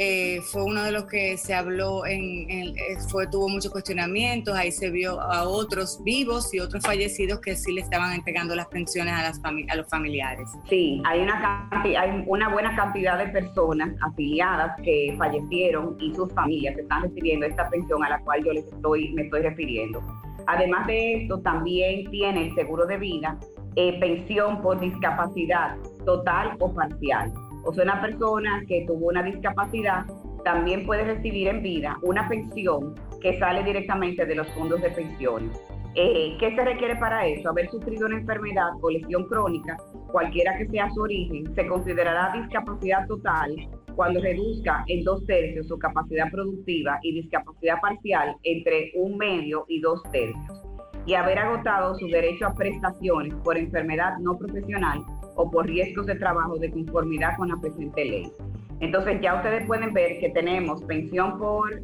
eh, 0.00 0.40
fue 0.42 0.62
uno 0.62 0.84
de 0.84 0.92
los 0.92 1.06
que 1.06 1.36
se 1.36 1.52
habló, 1.52 2.06
en, 2.06 2.48
eh, 2.48 2.72
fue, 3.10 3.26
tuvo 3.26 3.48
muchos 3.48 3.72
cuestionamientos, 3.72 4.56
ahí 4.56 4.70
se 4.70 4.90
vio 4.90 5.20
a 5.20 5.42
otros 5.42 6.00
vivos 6.04 6.54
y 6.54 6.60
otros 6.60 6.84
fallecidos 6.84 7.40
que 7.40 7.56
sí 7.56 7.72
le 7.72 7.80
estaban 7.80 8.12
entregando 8.12 8.54
las 8.54 8.68
pensiones 8.68 9.12
a, 9.12 9.22
las 9.24 9.40
a 9.44 9.74
los 9.74 9.88
familiares. 9.88 10.48
Sí, 10.68 11.02
hay 11.04 11.22
una, 11.22 11.68
hay 11.72 12.22
una 12.28 12.48
buena 12.48 12.76
cantidad 12.76 13.18
de 13.18 13.26
personas 13.32 13.90
afiliadas 14.00 14.80
que 14.84 15.16
fallecieron 15.18 15.96
y 15.98 16.14
sus 16.14 16.32
familias 16.32 16.78
están 16.78 17.02
recibiendo 17.02 17.46
esta 17.46 17.68
pensión 17.68 18.04
a 18.04 18.10
la 18.10 18.20
cual 18.20 18.44
yo 18.44 18.52
les 18.52 18.66
estoy, 18.66 19.12
me 19.14 19.22
estoy 19.22 19.42
refiriendo. 19.42 20.00
Además 20.46 20.86
de 20.86 21.22
esto, 21.22 21.40
también 21.40 22.08
tiene 22.12 22.46
el 22.46 22.54
seguro 22.54 22.86
de 22.86 22.98
vida, 22.98 23.36
eh, 23.74 23.98
pensión 23.98 24.62
por 24.62 24.78
discapacidad 24.78 25.76
total 26.04 26.54
o 26.60 26.72
parcial 26.72 27.32
o 27.64 27.72
sea, 27.72 27.84
una 27.84 28.00
persona 28.00 28.62
que 28.66 28.84
tuvo 28.86 29.08
una 29.08 29.22
discapacidad 29.22 30.04
también 30.44 30.86
puede 30.86 31.04
recibir 31.04 31.48
en 31.48 31.62
vida 31.62 31.98
una 32.02 32.28
pensión 32.28 32.94
que 33.20 33.38
sale 33.38 33.62
directamente 33.64 34.24
de 34.24 34.34
los 34.34 34.46
fondos 34.48 34.80
de 34.80 34.90
pensiones. 34.90 35.50
Eh, 35.94 36.36
¿Qué 36.38 36.54
se 36.54 36.64
requiere 36.64 36.96
para 36.96 37.26
eso? 37.26 37.48
Haber 37.48 37.68
sufrido 37.70 38.06
una 38.06 38.18
enfermedad 38.18 38.70
o 38.80 38.90
lesión 38.90 39.24
crónica, 39.24 39.76
cualquiera 40.12 40.56
que 40.56 40.68
sea 40.68 40.88
su 40.90 41.00
origen, 41.00 41.52
se 41.54 41.66
considerará 41.66 42.32
discapacidad 42.32 43.06
total 43.08 43.56
cuando 43.96 44.20
reduzca 44.20 44.84
en 44.86 45.02
dos 45.02 45.26
tercios 45.26 45.66
su 45.66 45.76
capacidad 45.78 46.30
productiva 46.30 47.00
y 47.02 47.14
discapacidad 47.14 47.80
parcial 47.80 48.36
entre 48.44 48.92
un 48.94 49.16
medio 49.16 49.64
y 49.66 49.80
dos 49.80 50.00
tercios. 50.12 50.62
Y 51.04 51.14
haber 51.14 51.38
agotado 51.38 51.96
su 51.96 52.06
derecho 52.06 52.46
a 52.46 52.54
prestaciones 52.54 53.34
por 53.42 53.58
enfermedad 53.58 54.18
no 54.18 54.38
profesional 54.38 55.02
o 55.38 55.50
por 55.50 55.66
riesgos 55.66 56.06
de 56.06 56.16
trabajo 56.16 56.56
de 56.58 56.70
conformidad 56.70 57.36
con 57.36 57.48
la 57.48 57.56
presente 57.56 58.04
ley. 58.04 58.32
Entonces 58.80 59.20
ya 59.22 59.36
ustedes 59.36 59.66
pueden 59.66 59.92
ver 59.92 60.18
que 60.18 60.30
tenemos 60.30 60.82
pensión 60.82 61.38
por 61.38 61.80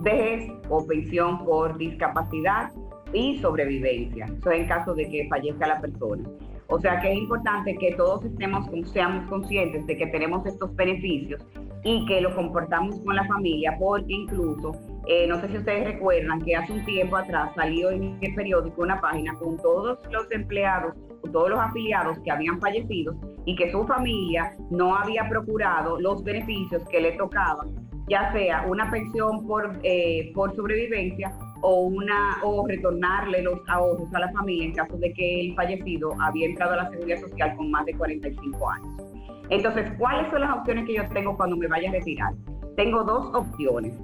vejez 0.00 0.52
o 0.68 0.86
pensión 0.86 1.44
por 1.44 1.76
discapacidad 1.78 2.70
y 3.12 3.38
sobrevivencia. 3.38 4.26
Eso 4.26 4.52
en 4.52 4.68
caso 4.68 4.94
de 4.94 5.08
que 5.08 5.26
fallezca 5.28 5.66
la 5.66 5.80
persona. 5.80 6.28
O 6.68 6.78
sea 6.78 7.00
que 7.00 7.10
es 7.10 7.18
importante 7.18 7.76
que 7.78 7.94
todos 7.94 8.24
estemos, 8.26 8.66
seamos 8.92 9.26
conscientes 9.28 9.86
de 9.86 9.96
que 9.96 10.06
tenemos 10.08 10.44
estos 10.44 10.74
beneficios 10.76 11.42
y 11.82 12.04
que 12.04 12.20
lo 12.20 12.34
comportamos 12.34 13.00
con 13.00 13.16
la 13.16 13.24
familia, 13.26 13.74
porque 13.78 14.12
incluso, 14.12 14.72
eh, 15.06 15.26
no 15.26 15.40
sé 15.40 15.48
si 15.48 15.56
ustedes 15.56 15.84
recuerdan 15.84 16.42
que 16.42 16.56
hace 16.56 16.74
un 16.74 16.84
tiempo 16.84 17.16
atrás 17.16 17.52
salió 17.54 17.90
en 17.90 18.18
el 18.20 18.34
periódico 18.34 18.82
una 18.82 19.00
página 19.00 19.32
con 19.34 19.56
todos 19.56 19.98
los 20.10 20.30
empleados, 20.30 20.94
todos 21.32 21.50
los 21.50 21.58
afiliados 21.58 22.18
que 22.20 22.30
habían 22.30 22.60
fallecido 22.60 23.14
y 23.44 23.54
que 23.56 23.70
su 23.70 23.84
familia 23.86 24.52
no 24.70 24.96
había 24.96 25.28
procurado 25.28 26.00
los 26.00 26.22
beneficios 26.24 26.82
que 26.88 27.00
le 27.00 27.12
tocaban, 27.12 27.68
ya 28.08 28.32
sea 28.32 28.66
una 28.68 28.90
pensión 28.90 29.46
por, 29.46 29.78
eh, 29.82 30.32
por 30.34 30.54
sobrevivencia 30.56 31.32
o 31.60 31.80
una 31.80 32.38
o 32.42 32.66
retornarle 32.66 33.42
los 33.42 33.60
ahorros 33.68 34.12
a 34.14 34.20
la 34.20 34.32
familia 34.32 34.66
en 34.66 34.74
caso 34.74 34.96
de 34.96 35.12
que 35.12 35.40
el 35.40 35.54
fallecido 35.54 36.14
había 36.20 36.46
entrado 36.46 36.74
a 36.74 36.76
la 36.76 36.90
seguridad 36.90 37.20
social 37.20 37.56
con 37.56 37.70
más 37.70 37.84
de 37.86 37.94
45 37.94 38.70
años. 38.70 39.02
Entonces, 39.50 39.90
¿cuáles 39.98 40.30
son 40.30 40.42
las 40.42 40.58
opciones 40.58 40.86
que 40.86 40.94
yo 40.94 41.08
tengo 41.08 41.36
cuando 41.36 41.56
me 41.56 41.66
vaya 41.66 41.88
a 41.88 41.92
retirar? 41.92 42.32
Tengo 42.76 43.02
dos 43.02 43.34
opciones. 43.34 43.94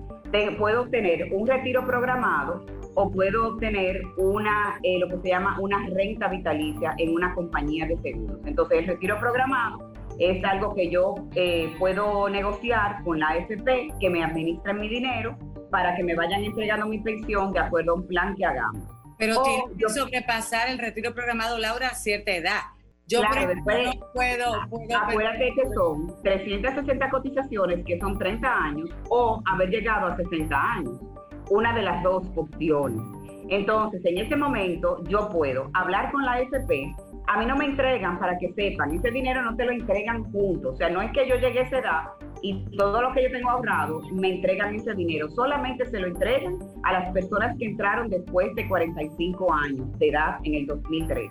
puedo 0.58 0.82
obtener 0.82 1.32
un 1.32 1.46
retiro 1.46 1.86
programado 1.86 2.64
o 2.94 3.10
puedo 3.10 3.48
obtener 3.48 4.02
una, 4.16 4.78
eh, 4.82 4.98
lo 4.98 5.08
que 5.08 5.18
se 5.22 5.28
llama 5.28 5.58
una 5.60 5.78
renta 5.88 6.28
vitalicia 6.28 6.94
en 6.98 7.14
una 7.14 7.34
compañía 7.34 7.86
de 7.86 7.96
seguros. 7.98 8.38
Entonces, 8.44 8.78
el 8.80 8.86
retiro 8.86 9.18
programado 9.18 9.92
es 10.18 10.44
algo 10.44 10.74
que 10.74 10.90
yo 10.90 11.14
eh, 11.34 11.72
puedo 11.78 12.28
negociar 12.28 13.02
con 13.04 13.18
la 13.18 13.28
AFP, 13.30 13.92
que 14.00 14.10
me 14.10 14.22
administren 14.22 14.80
mi 14.80 14.88
dinero 14.88 15.36
para 15.70 15.96
que 15.96 16.04
me 16.04 16.14
vayan 16.14 16.44
entregando 16.44 16.86
mi 16.86 17.00
pensión 17.00 17.52
de 17.52 17.58
acuerdo 17.58 17.92
a 17.92 17.94
un 17.96 18.06
plan 18.06 18.34
que 18.36 18.44
hagamos. 18.44 18.84
Pero 19.18 19.42
tiene 19.42 19.64
que 19.78 19.88
sobrepasar 19.88 20.68
el 20.68 20.78
retiro 20.78 21.14
programado, 21.14 21.58
Laura, 21.58 21.88
a 21.88 21.94
cierta 21.94 22.32
edad. 22.32 22.60
Yo 23.06 23.20
claro, 23.20 23.48
después, 23.48 23.84
no 23.84 24.12
puedo, 24.14 24.68
puedo 24.70 24.96
Acuérdate 24.96 25.52
que 25.54 25.68
son 25.74 26.22
360 26.22 27.10
cotizaciones, 27.10 27.84
que 27.84 27.98
son 27.98 28.18
30 28.18 28.48
años, 28.48 28.88
o 29.10 29.42
haber 29.46 29.68
llegado 29.68 30.06
a 30.06 30.16
60 30.16 30.56
años. 30.56 31.00
Una 31.50 31.74
de 31.74 31.82
las 31.82 32.02
dos 32.02 32.26
opciones. 32.36 33.00
Entonces, 33.48 34.00
en 34.04 34.18
ese 34.18 34.36
momento, 34.36 35.02
yo 35.04 35.28
puedo 35.28 35.70
hablar 35.74 36.10
con 36.12 36.24
la 36.24 36.32
AFP. 36.32 36.94
A 37.26 37.38
mí 37.38 37.46
no 37.46 37.56
me 37.56 37.66
entregan, 37.66 38.18
para 38.18 38.38
que 38.38 38.52
sepan, 38.52 38.92
ese 38.92 39.10
dinero 39.10 39.42
no 39.42 39.56
te 39.56 39.64
lo 39.64 39.72
entregan 39.72 40.24
juntos. 40.32 40.74
O 40.74 40.76
sea, 40.76 40.90
no 40.90 41.02
es 41.02 41.10
que 41.12 41.28
yo 41.28 41.36
llegue 41.36 41.60
a 41.60 41.62
esa 41.62 41.78
edad 41.78 42.02
y 42.42 42.62
todo 42.76 43.00
lo 43.00 43.12
que 43.12 43.22
yo 43.22 43.30
tengo 43.30 43.50
ahorrado, 43.50 44.02
me 44.12 44.34
entregan 44.34 44.74
ese 44.74 44.94
dinero. 44.94 45.28
Solamente 45.30 45.86
se 45.86 45.98
lo 45.98 46.08
entregan 46.08 46.58
a 46.82 46.92
las 46.92 47.12
personas 47.12 47.56
que 47.58 47.64
entraron 47.64 48.10
después 48.10 48.54
de 48.54 48.68
45 48.68 49.52
años 49.52 49.98
de 49.98 50.08
edad 50.08 50.36
en 50.44 50.54
el 50.54 50.66
2003. 50.66 51.30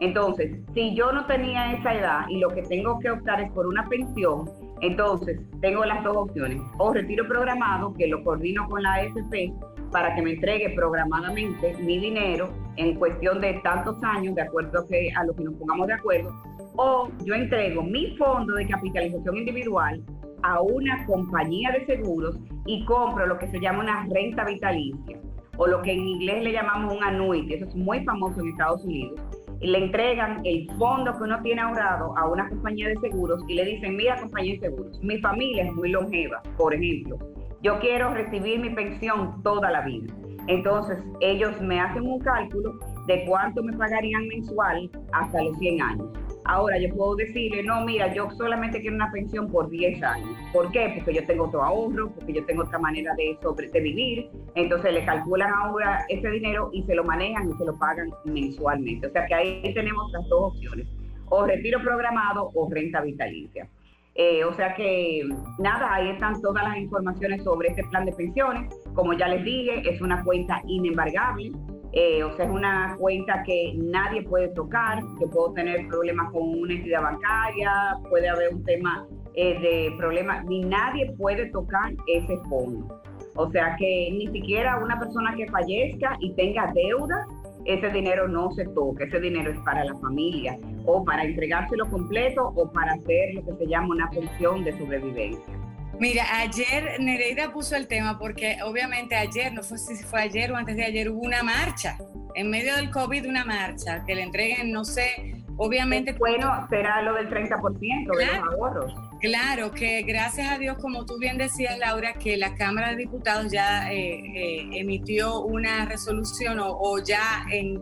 Entonces, 0.00 0.58
si 0.74 0.94
yo 0.94 1.12
no 1.12 1.26
tenía 1.26 1.72
esa 1.72 1.94
edad 1.94 2.20
y 2.28 2.38
lo 2.38 2.48
que 2.48 2.62
tengo 2.62 2.98
que 2.98 3.10
optar 3.10 3.40
es 3.40 3.50
por 3.52 3.66
una 3.66 3.86
pensión, 3.88 4.50
entonces 4.80 5.40
tengo 5.60 5.84
las 5.84 6.02
dos 6.04 6.16
opciones. 6.16 6.60
O 6.78 6.92
retiro 6.92 7.26
programado, 7.26 7.94
que 7.94 8.06
lo 8.06 8.22
coordino 8.24 8.68
con 8.68 8.82
la 8.82 8.94
AFP 8.94 9.52
para 9.90 10.14
que 10.14 10.22
me 10.22 10.32
entregue 10.32 10.70
programadamente 10.70 11.74
mi 11.80 11.98
dinero 11.98 12.50
en 12.76 12.94
cuestión 12.94 13.40
de 13.40 13.54
tantos 13.62 13.96
años, 14.02 14.34
de 14.34 14.42
acuerdo 14.42 14.80
a, 14.80 14.86
que, 14.86 15.10
a 15.16 15.24
lo 15.24 15.34
que 15.34 15.44
nos 15.44 15.54
pongamos 15.54 15.88
de 15.88 15.94
acuerdo, 15.94 16.34
o 16.76 17.08
yo 17.24 17.34
entrego 17.34 17.82
mi 17.82 18.16
fondo 18.16 18.54
de 18.54 18.66
capitalización 18.66 19.36
individual 19.36 20.02
a 20.42 20.60
una 20.62 21.04
compañía 21.06 21.70
de 21.72 21.84
seguros 21.84 22.38
y 22.66 22.84
compro 22.84 23.26
lo 23.26 23.38
que 23.38 23.48
se 23.48 23.60
llama 23.60 23.80
una 23.80 24.06
renta 24.10 24.44
vitalicia 24.44 25.20
o 25.56 25.66
lo 25.66 25.82
que 25.82 25.92
en 25.92 26.00
inglés 26.00 26.42
le 26.42 26.52
llamamos 26.52 26.96
un 26.96 27.04
annuity, 27.04 27.52
eso 27.52 27.66
es 27.66 27.74
muy 27.74 28.02
famoso 28.04 28.40
en 28.40 28.48
Estados 28.48 28.82
Unidos. 28.82 29.20
Le 29.60 29.78
entregan 29.78 30.40
el 30.44 30.66
fondo 30.78 31.12
que 31.12 31.24
uno 31.24 31.42
tiene 31.42 31.60
ahorrado 31.60 32.16
a 32.16 32.28
una 32.28 32.48
compañía 32.48 32.88
de 32.88 32.96
seguros 32.96 33.42
y 33.46 33.54
le 33.54 33.64
dicen, 33.64 33.96
mira 33.96 34.18
compañía 34.18 34.54
de 34.54 34.60
seguros, 34.60 34.98
mi 35.02 35.18
familia 35.18 35.64
es 35.64 35.72
muy 35.74 35.90
longeva, 35.90 36.42
por 36.56 36.74
ejemplo, 36.74 37.18
yo 37.62 37.78
quiero 37.78 38.14
recibir 38.14 38.58
mi 38.58 38.70
pensión 38.70 39.42
toda 39.42 39.70
la 39.70 39.82
vida. 39.82 40.14
Entonces 40.46 40.98
ellos 41.20 41.60
me 41.60 41.78
hacen 41.78 42.06
un 42.06 42.18
cálculo 42.20 42.78
de 43.06 43.24
cuánto 43.26 43.62
me 43.62 43.76
pagarían 43.76 44.26
mensual 44.28 44.90
hasta 45.12 45.42
los 45.42 45.58
100 45.58 45.82
años. 45.82 46.08
Ahora 46.50 46.78
yo 46.78 46.92
puedo 46.96 47.14
decirle, 47.14 47.62
no, 47.62 47.84
mira, 47.84 48.12
yo 48.12 48.28
solamente 48.32 48.80
quiero 48.80 48.96
una 48.96 49.12
pensión 49.12 49.46
por 49.46 49.70
10 49.70 50.02
años. 50.02 50.36
¿Por 50.52 50.72
qué? 50.72 50.94
Porque 50.96 51.14
yo 51.14 51.24
tengo 51.24 51.44
otro 51.44 51.62
ahorro, 51.62 52.10
porque 52.10 52.32
yo 52.32 52.44
tengo 52.44 52.64
otra 52.64 52.80
manera 52.80 53.14
de, 53.14 53.38
sobre, 53.40 53.68
de 53.68 53.80
vivir. 53.80 54.30
Entonces 54.56 54.92
le 54.92 55.04
calculan 55.04 55.48
ahora 55.54 56.04
ese 56.08 56.28
dinero 56.28 56.68
y 56.72 56.82
se 56.82 56.96
lo 56.96 57.04
manejan 57.04 57.48
y 57.48 57.52
se 57.54 57.64
lo 57.64 57.78
pagan 57.78 58.10
mensualmente. 58.24 59.06
O 59.06 59.10
sea 59.12 59.26
que 59.26 59.34
ahí 59.34 59.74
tenemos 59.74 60.10
las 60.10 60.28
dos 60.28 60.52
opciones, 60.52 60.88
o 61.26 61.46
retiro 61.46 61.80
programado 61.82 62.50
o 62.52 62.68
renta 62.68 63.00
vitalicia. 63.00 63.68
Eh, 64.16 64.42
o 64.42 64.52
sea 64.54 64.74
que 64.74 65.22
nada, 65.60 65.94
ahí 65.94 66.08
están 66.10 66.42
todas 66.42 66.64
las 66.64 66.78
informaciones 66.78 67.44
sobre 67.44 67.68
este 67.68 67.84
plan 67.84 68.06
de 68.06 68.12
pensiones. 68.12 68.74
Como 68.94 69.12
ya 69.12 69.28
les 69.28 69.44
dije, 69.44 69.88
es 69.88 70.00
una 70.00 70.24
cuenta 70.24 70.60
inembargable. 70.66 71.52
Eh, 71.92 72.22
o 72.22 72.36
sea, 72.36 72.44
es 72.44 72.50
una 72.50 72.94
cuenta 72.98 73.42
que 73.44 73.74
nadie 73.76 74.22
puede 74.22 74.48
tocar, 74.48 75.02
que 75.18 75.26
puedo 75.26 75.52
tener 75.54 75.88
problemas 75.88 76.30
con 76.30 76.60
una 76.60 76.72
entidad 76.72 77.02
bancaria, 77.02 77.96
puede 78.08 78.28
haber 78.28 78.54
un 78.54 78.64
tema 78.64 79.06
eh, 79.34 79.58
de 79.60 79.96
problemas, 79.96 80.44
ni 80.44 80.60
nadie 80.60 81.12
puede 81.16 81.46
tocar 81.50 81.92
ese 82.06 82.36
fondo. 82.48 83.00
O 83.34 83.50
sea 83.50 83.76
que 83.76 84.10
ni 84.12 84.28
siquiera 84.28 84.78
una 84.82 84.98
persona 84.98 85.34
que 85.34 85.48
fallezca 85.48 86.16
y 86.20 86.32
tenga 86.34 86.72
deudas, 86.74 87.26
ese 87.64 87.90
dinero 87.90 88.28
no 88.28 88.50
se 88.52 88.64
toca, 88.66 89.04
ese 89.04 89.20
dinero 89.20 89.50
es 89.50 89.58
para 89.60 89.84
la 89.84 89.94
familia 89.96 90.56
o 90.86 91.04
para 91.04 91.24
entregárselo 91.24 91.88
completo 91.90 92.52
o 92.56 92.70
para 92.72 92.92
hacer 92.92 93.34
lo 93.34 93.44
que 93.44 93.64
se 93.64 93.66
llama 93.66 93.88
una 93.88 94.10
pensión 94.10 94.64
de 94.64 94.76
sobrevivencia. 94.78 95.54
Mira, 96.00 96.24
ayer 96.38 96.96
Nereida 96.98 97.52
puso 97.52 97.76
el 97.76 97.86
tema 97.86 98.18
porque 98.18 98.56
obviamente 98.64 99.14
ayer, 99.14 99.52
no 99.52 99.62
sé 99.62 99.76
si 99.76 100.02
fue 100.02 100.22
ayer 100.22 100.50
o 100.50 100.56
antes 100.56 100.74
de 100.74 100.84
ayer, 100.84 101.10
hubo 101.10 101.20
una 101.20 101.42
marcha, 101.42 101.98
en 102.34 102.48
medio 102.48 102.74
del 102.76 102.90
COVID 102.90 103.28
una 103.28 103.44
marcha, 103.44 104.02
que 104.06 104.14
le 104.14 104.22
entreguen, 104.22 104.72
no 104.72 104.82
sé, 104.82 105.44
obviamente... 105.58 106.14
Bueno, 106.14 106.66
será 106.70 107.02
lo 107.02 107.12
del 107.12 107.28
30% 107.28 108.16
de 108.16 108.26
los 108.26 108.34
ahorros. 108.54 108.94
Claro, 109.20 109.72
que 109.72 110.00
gracias 110.02 110.50
a 110.50 110.56
Dios, 110.56 110.78
como 110.78 111.04
tú 111.04 111.18
bien 111.18 111.36
decías, 111.36 111.78
Laura, 111.78 112.14
que 112.14 112.38
la 112.38 112.54
Cámara 112.54 112.92
de 112.92 112.96
Diputados 112.96 113.52
ya 113.52 113.92
eh, 113.92 113.98
eh, 113.98 114.70
emitió 114.72 115.42
una 115.42 115.84
resolución 115.84 116.60
o, 116.62 116.98
ya 117.04 117.44
en, 117.52 117.78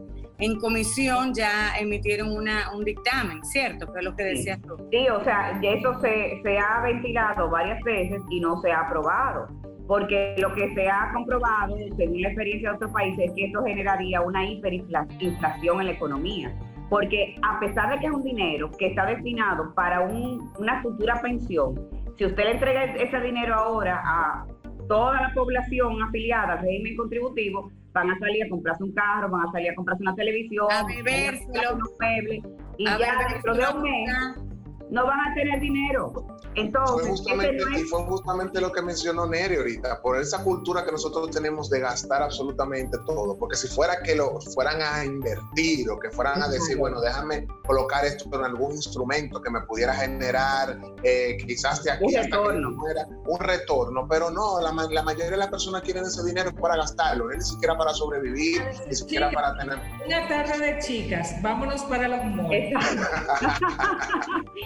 comisión 0.61 1.35
ya 1.35 1.77
emitieron 1.79 2.31
una, 2.31 2.73
un 2.75 2.85
dictamen, 2.85 3.45
¿cierto? 3.45 3.93
Que 3.93 3.99
es 3.99 4.05
lo 4.05 4.15
que 4.15 4.25
decías 4.25 4.61
tú. 4.63 4.77
Sí, 4.91 5.09
o 5.09 5.23
sea, 5.25 5.59
eso 5.63 6.01
se, 6.01 6.41
se 6.43 6.59
ha 6.59 6.81
ventilado 6.83 7.51
varias 7.51 7.83
veces 7.83 8.23
y 8.31 8.41
no 8.41 8.61
se 8.61 8.71
ha 8.71 8.81
aprobado 8.81 9.49
porque 9.87 10.37
lo 10.39 10.53
que 10.55 10.75
se 10.75 10.87
ha 10.87 11.11
comprobado, 11.15 11.75
según 11.97 12.21
la 12.21 12.29
experiencia 12.29 12.69
de 12.71 12.77
otros 12.77 12.93
países, 12.93 13.31
es 13.31 13.33
que 13.33 13.47
esto 13.47 13.65
generaría 13.65 14.21
una 14.21 14.45
hiperinflación 14.47 15.81
en 15.81 15.87
la 15.87 15.93
economía 15.93 16.55
porque 16.89 17.37
a 17.43 17.61
pesar 17.61 17.91
de 17.91 17.99
que 17.99 18.07
es 18.07 18.13
un 18.13 18.25
dinero 18.25 18.71
que 18.79 18.87
está 18.87 19.07
destinado 19.07 19.75
para 19.75 20.01
una 20.01 20.83
futura 20.83 21.21
pensión, 21.21 21.75
si 22.17 22.25
usted 22.25 22.45
le 22.45 22.53
entrega 22.53 22.85
ese 22.85 23.21
dinero 23.21 23.55
ahora 23.55 24.01
a 24.05 24.47
toda 24.89 25.21
la 25.21 25.33
población 25.35 26.03
afiliada 26.03 26.55
al 26.55 26.61
régimen 26.61 26.97
contributivo, 26.97 27.71
van 27.99 28.11
a 28.11 28.19
salir 28.19 28.45
a 28.45 28.49
comprarse 28.49 28.85
un 28.85 28.93
carro, 28.93 29.31
van 29.31 29.49
a 29.49 29.53
salir 29.53 29.71
a 29.71 29.75
comprarse 29.75 30.03
una 30.03 30.15
televisión, 30.15 30.67
a 30.71 30.85
beberse 30.85 31.47
unos 31.73 31.91
muebles, 31.99 32.45
y 32.77 32.85
ya 32.85 33.29
dentro 33.29 33.55
de 33.55 33.65
un 33.75 33.83
mes 33.83 34.48
no 34.91 35.07
van 35.07 35.21
a 35.21 35.35
tener 35.35 35.61
dinero. 35.61 36.13
Entonces, 36.55 37.01
fue 37.01 37.11
justamente, 37.11 37.65
y 37.77 37.83
fue 37.85 38.05
justamente 38.05 38.61
lo 38.61 38.73
que 38.73 38.83
mencionó 38.83 39.27
Neri 39.27 39.57
ahorita, 39.57 40.01
por 40.03 40.19
esa 40.19 40.43
cultura 40.43 40.85
que 40.85 40.93
nosotros 40.93 41.31
tenemos 41.31 41.71
de 41.71 41.81
gastar 41.81 42.23
absolutamente 42.23 42.99
todo, 43.07 43.37
porque 43.39 43.57
si 43.57 43.69
fuera 43.69 44.03
que 44.03 44.15
lo 44.15 44.41
fueran 44.55 44.81
a 44.83 45.05
invertir 45.05 45.89
o 45.91 45.99
que 45.99 46.11
fueran 46.11 46.43
a 46.43 46.49
decir, 46.49 46.77
bueno, 46.77 47.01
déjame 47.01 47.47
colocar 47.65 48.05
esto 48.05 48.29
en 48.33 48.45
algún 48.45 48.73
instrumento 48.73 49.41
que 49.41 49.51
me 49.51 49.61
pudiera 49.63 49.95
generar 49.95 50.79
eh, 51.03 51.37
quizás 51.47 51.85
de 51.85 51.93
aquí 51.93 52.05
un 52.05 52.17
hasta 52.17 52.37
retorno. 52.37 52.71
Que 52.71 53.31
un 53.31 53.39
retorno, 53.39 54.07
pero 54.09 54.31
no, 54.31 54.61
la, 54.61 54.73
la, 54.91 55.03
mayoría 55.03 55.31
de 55.31 55.37
las 55.37 55.49
personas 55.49 55.83
quieren 55.83 56.05
ese 56.05 56.25
dinero 56.25 56.53
para 56.55 56.77
gastarlo, 56.77 57.29
ni 57.29 57.41
siquiera 57.41 57.77
para 57.77 57.93
sobrevivir, 57.93 58.63
ni 58.87 58.95
siquiera 58.95 59.31
para 59.31 59.57
tener... 59.59 59.79
Una 60.07 60.29
tarde 60.29 60.59
de 60.59 60.79
chicas, 60.81 61.41
vámonos 61.43 61.83
para 61.85 62.09
los 62.09 62.25
malls. 62.37 62.75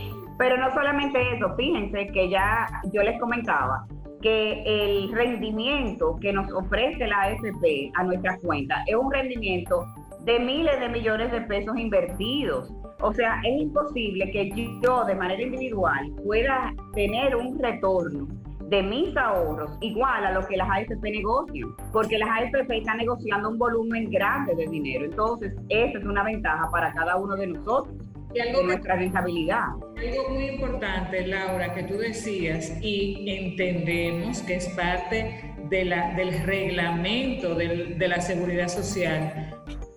Pero 0.38 0.56
no 0.56 0.72
solamente 0.72 1.34
eso, 1.34 1.54
fíjense 1.56 2.06
que 2.08 2.28
ya 2.28 2.68
yo 2.92 3.02
les 3.02 3.18
comentaba 3.20 3.86
que 4.22 4.62
el 4.64 5.12
rendimiento 5.12 6.16
que 6.20 6.32
nos 6.32 6.50
ofrece 6.52 7.06
la 7.06 7.22
AFP 7.22 7.92
a 7.94 8.04
nuestra 8.04 8.38
cuenta 8.38 8.82
es 8.86 8.94
un 8.94 9.12
rendimiento 9.12 9.84
de 10.20 10.38
miles 10.38 10.78
de 10.80 10.88
millones 10.88 11.32
de 11.32 11.40
pesos 11.42 11.76
invertidos. 11.76 12.72
O 13.00 13.12
sea, 13.12 13.40
es 13.44 13.60
imposible 13.60 14.30
que 14.30 14.50
yo 14.80 15.04
de 15.04 15.16
manera 15.16 15.42
individual 15.42 16.12
pueda 16.24 16.72
tener 16.94 17.34
un 17.34 17.58
retorno 17.58 18.28
de 18.68 18.82
mis 18.82 19.14
ahorros 19.16 19.76
igual 19.80 20.24
a 20.24 20.32
lo 20.32 20.46
que 20.46 20.56
las 20.56 20.70
AFP 20.70 21.10
negocian, 21.10 21.68
porque 21.92 22.16
las 22.16 22.30
AFP 22.30 22.78
están 22.78 22.98
negociando 22.98 23.50
un 23.50 23.58
volumen 23.58 24.08
grande 24.08 24.54
de 24.54 24.66
dinero. 24.66 25.04
Entonces, 25.04 25.52
esa 25.68 25.98
es 25.98 26.04
una 26.04 26.22
ventaja 26.22 26.70
para 26.70 26.92
cada 26.94 27.16
uno 27.16 27.34
de 27.34 27.48
nosotros 27.48 27.94
y 28.34 28.40
algo 28.40 28.62
nuestra 28.62 28.96
rentabilidad. 28.96 29.66
Algo 29.96 30.30
muy 30.30 30.44
importante, 30.46 31.26
Laura, 31.26 31.74
que 31.74 31.84
tú 31.84 31.98
decías, 31.98 32.72
y 32.80 33.28
entendemos 33.28 34.42
que 34.42 34.56
es 34.56 34.68
parte 34.70 35.54
de 35.68 35.84
la, 35.84 36.14
del 36.14 36.42
reglamento 36.44 37.54
de 37.54 38.08
la 38.08 38.20
seguridad 38.20 38.68
social, 38.68 39.51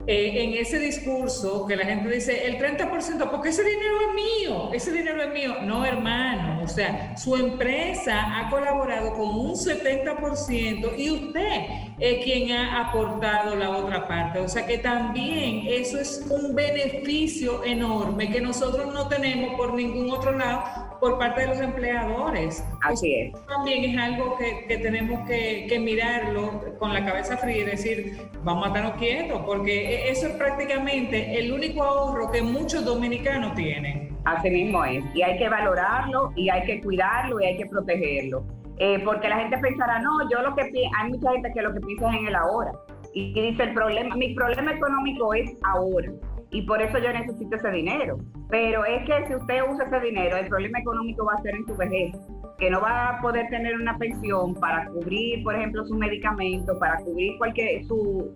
eh, 0.08 0.44
en 0.44 0.54
ese 0.54 0.80
discurso 0.80 1.66
que 1.66 1.76
la 1.76 1.86
gente 1.86 2.10
dice 2.10 2.46
el 2.46 2.58
30%, 2.58 3.30
porque 3.30 3.50
ese 3.50 3.64
dinero 3.64 3.96
es 4.08 4.16
mío, 4.16 4.70
ese 4.74 4.92
dinero 4.92 5.22
es 5.24 5.34
mío. 5.34 5.56
No, 5.64 5.84
hermano, 5.86 6.64
o 6.64 6.68
sea, 6.68 7.18
su 7.18 7.36
empresa 7.36 8.40
ha 8.40 8.50
colaborado 8.50 9.14
con 9.14 9.28
un 9.28 9.56
70% 9.56 10.98
y 10.98 11.10
usted 11.10 11.62
es 12.00 12.24
quien 12.24 12.52
ha 12.52 12.88
aportado 12.88 13.56
la 13.56 13.72
otra 13.72 14.08
parte. 14.08 14.40
O 14.40 14.48
sea 14.48 14.66
que 14.66 14.78
también 14.78 15.64
eso 15.68 16.00
es 16.00 16.26
un 16.30 16.54
beneficio 16.54 17.64
enorme 17.64 18.32
que 18.32 18.42
nosotros 18.42 18.94
no 18.94 19.08
tenemos 19.08 19.56
por 19.56 19.74
ningún 19.74 20.12
otro 20.12 20.38
lado 20.38 20.95
por 21.06 21.20
parte 21.20 21.42
de 21.42 21.48
los 21.50 21.60
empleadores. 21.60 22.68
Así 22.82 23.14
es. 23.14 23.46
También 23.46 23.92
es 23.92 23.96
algo 23.96 24.36
que, 24.38 24.66
que 24.68 24.80
tenemos 24.80 25.28
que, 25.28 25.68
que, 25.70 25.78
mirarlo 25.78 26.64
con 26.80 26.96
la 26.96 27.06
cabeza 27.06 27.38
fría 27.38 27.58
y 27.58 27.64
decir, 27.64 28.18
vamos 28.44 28.66
a 28.66 28.68
estarnos 28.70 28.94
quietos, 28.94 29.40
porque 29.46 30.10
eso 30.10 30.26
es 30.26 30.34
prácticamente 30.34 31.38
el 31.38 31.54
único 31.54 31.84
ahorro 31.84 32.32
que 32.32 32.42
muchos 32.42 32.84
dominicanos 32.84 33.54
tienen. 33.54 34.18
Así 34.26 34.50
mismo 34.50 34.84
es, 34.84 35.04
y 35.14 35.22
hay 35.22 35.38
que 35.38 35.48
valorarlo, 35.48 36.32
y 36.36 36.50
hay 36.50 36.66
que 36.66 36.82
cuidarlo, 36.82 37.40
y 37.40 37.46
hay 37.46 37.58
que 37.58 37.68
protegerlo. 37.68 38.44
Eh, 38.80 39.00
porque 39.06 39.30
la 39.30 39.38
gente 39.38 39.60
pensará, 39.60 40.00
no, 40.00 40.28
yo 40.32 40.42
lo 40.42 40.56
que 40.56 40.64
hay 40.64 41.10
mucha 41.12 41.34
gente 41.34 41.52
que 41.54 41.62
lo 41.62 41.72
que 41.72 41.82
piensa 41.82 42.10
es 42.10 42.18
en 42.18 42.28
el 42.30 42.36
ahora. 42.36 42.72
Y 43.14 43.32
dice, 43.32 43.62
el 43.62 43.76
problema, 43.76 44.16
mi 44.16 44.34
problema 44.34 44.74
económico 44.74 45.36
es 45.36 45.52
ahora 45.64 46.12
y 46.56 46.62
por 46.62 46.82
eso 46.82 46.98
yo 47.00 47.12
necesito 47.12 47.58
ese 47.58 47.70
dinero. 47.70 48.18
Pero 48.50 48.86
es 48.86 49.06
que 49.06 49.28
si 49.28 49.36
usted 49.36 49.62
usa 49.70 49.88
ese 49.88 50.00
dinero, 50.00 50.38
el 50.38 50.48
problema 50.48 50.80
económico 50.80 51.26
va 51.26 51.34
a 51.34 51.42
ser 51.42 51.54
en 51.54 51.66
su 51.66 51.76
vejez, 51.76 52.16
que 52.58 52.70
no 52.70 52.80
va 52.80 53.10
a 53.10 53.22
poder 53.22 53.50
tener 53.50 53.76
una 53.76 53.98
pensión 53.98 54.54
para 54.56 54.88
cubrir, 54.88 55.44
por 55.44 55.54
ejemplo, 55.54 55.84
su 55.86 55.96
medicamento, 55.96 56.80
para 56.80 56.96
cubrir 57.04 57.38
cualquier 57.40 57.84
su, 57.84 58.32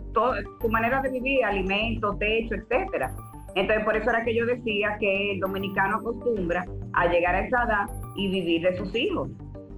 manera 0.68 1.00
de 1.00 1.12
vivir, 1.12 1.42
alimento, 1.46 2.14
techo, 2.18 2.56
etcétera. 2.56 3.10
Entonces, 3.54 3.86
por 3.86 3.96
eso 3.96 4.10
era 4.10 4.22
que 4.22 4.34
yo 4.34 4.44
decía 4.44 4.98
que 5.00 5.32
el 5.32 5.40
dominicano 5.40 5.96
acostumbra 5.96 6.66
a 6.92 7.06
llegar 7.06 7.34
a 7.34 7.46
esa 7.46 7.64
edad 7.64 7.86
y 8.16 8.30
vivir 8.30 8.68
de 8.68 8.76
sus 8.76 8.94
hijos. 8.94 9.30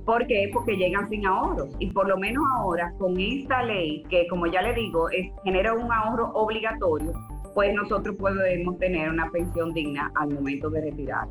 ¿Por 0.04 0.26
qué? 0.26 0.50
Porque 0.52 0.76
llegan 0.76 1.08
sin 1.08 1.24
ahorros. 1.26 1.76
Y 1.78 1.92
por 1.92 2.08
lo 2.08 2.18
menos 2.18 2.42
ahora, 2.56 2.92
con 2.98 3.20
esta 3.20 3.62
ley, 3.62 4.02
que 4.10 4.26
como 4.26 4.46
ya 4.46 4.62
le 4.62 4.74
digo, 4.74 5.06
genera 5.44 5.74
un 5.74 5.92
ahorro 5.92 6.32
obligatorio, 6.32 7.12
pues 7.54 7.74
nosotros 7.74 8.16
podemos 8.16 8.78
tener 8.78 9.10
una 9.10 9.30
pensión 9.30 9.72
digna 9.72 10.10
al 10.16 10.30
momento 10.30 10.70
de 10.70 10.80
retirar. 10.82 11.26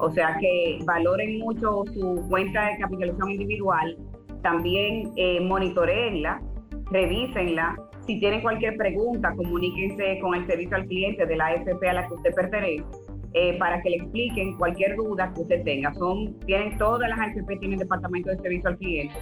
O 0.00 0.10
sea 0.10 0.36
que 0.40 0.78
valoren 0.84 1.38
mucho 1.38 1.84
su 1.92 2.26
cuenta 2.28 2.66
de 2.68 2.78
capitalización 2.78 3.30
individual, 3.30 3.96
también 4.42 5.12
eh, 5.16 5.40
monitoreenla, 5.40 6.42
revísenla. 6.90 7.76
Si 8.06 8.18
tienen 8.18 8.42
cualquier 8.42 8.76
pregunta, 8.76 9.32
comuníquense 9.34 10.18
con 10.20 10.34
el 10.34 10.46
servicio 10.46 10.76
al 10.76 10.86
cliente 10.86 11.24
de 11.24 11.36
la 11.36 11.46
AFP 11.46 11.88
a 11.88 11.92
la 11.94 12.08
que 12.08 12.14
usted 12.14 12.34
pertenece 12.34 12.84
eh, 13.32 13.56
para 13.58 13.80
que 13.82 13.90
le 13.90 13.96
expliquen 13.96 14.56
cualquier 14.58 14.96
duda 14.96 15.32
que 15.34 15.42
usted 15.42 15.62
tenga. 15.64 15.94
Son, 15.94 16.38
tienen 16.40 16.76
todas 16.76 17.08
las 17.08 17.18
AFP 17.18 17.56
tienen 17.58 17.78
departamento 17.78 18.30
de 18.30 18.36
servicio 18.38 18.68
al 18.68 18.76
cliente 18.76 19.14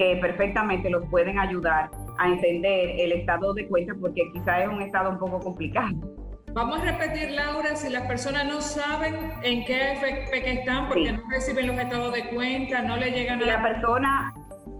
que 0.00 0.16
perfectamente 0.16 0.88
los 0.88 1.06
pueden 1.10 1.38
ayudar 1.38 1.90
a 2.16 2.26
entender 2.26 2.98
el 2.98 3.12
estado 3.12 3.52
de 3.52 3.68
cuenta 3.68 3.92
porque 4.00 4.22
quizás 4.32 4.62
es 4.62 4.68
un 4.68 4.80
estado 4.80 5.10
un 5.10 5.18
poco 5.18 5.38
complicado. 5.40 5.94
Vamos 6.54 6.80
a 6.80 6.84
repetir, 6.84 7.32
Laura, 7.32 7.76
si 7.76 7.90
las 7.90 8.06
personas 8.06 8.46
no 8.46 8.62
saben 8.62 9.14
en 9.42 9.62
qué 9.66 9.74
AFP 9.74 10.42
que 10.42 10.52
están 10.52 10.88
porque 10.88 11.12
no 11.12 11.20
reciben 11.30 11.66
los 11.66 11.76
estados 11.76 12.14
de 12.14 12.30
cuenta, 12.30 12.80
no 12.80 12.96
le 12.96 13.10
llegan 13.10 13.42
a... 13.42 13.46
la 13.46 13.62
persona, 13.62 14.34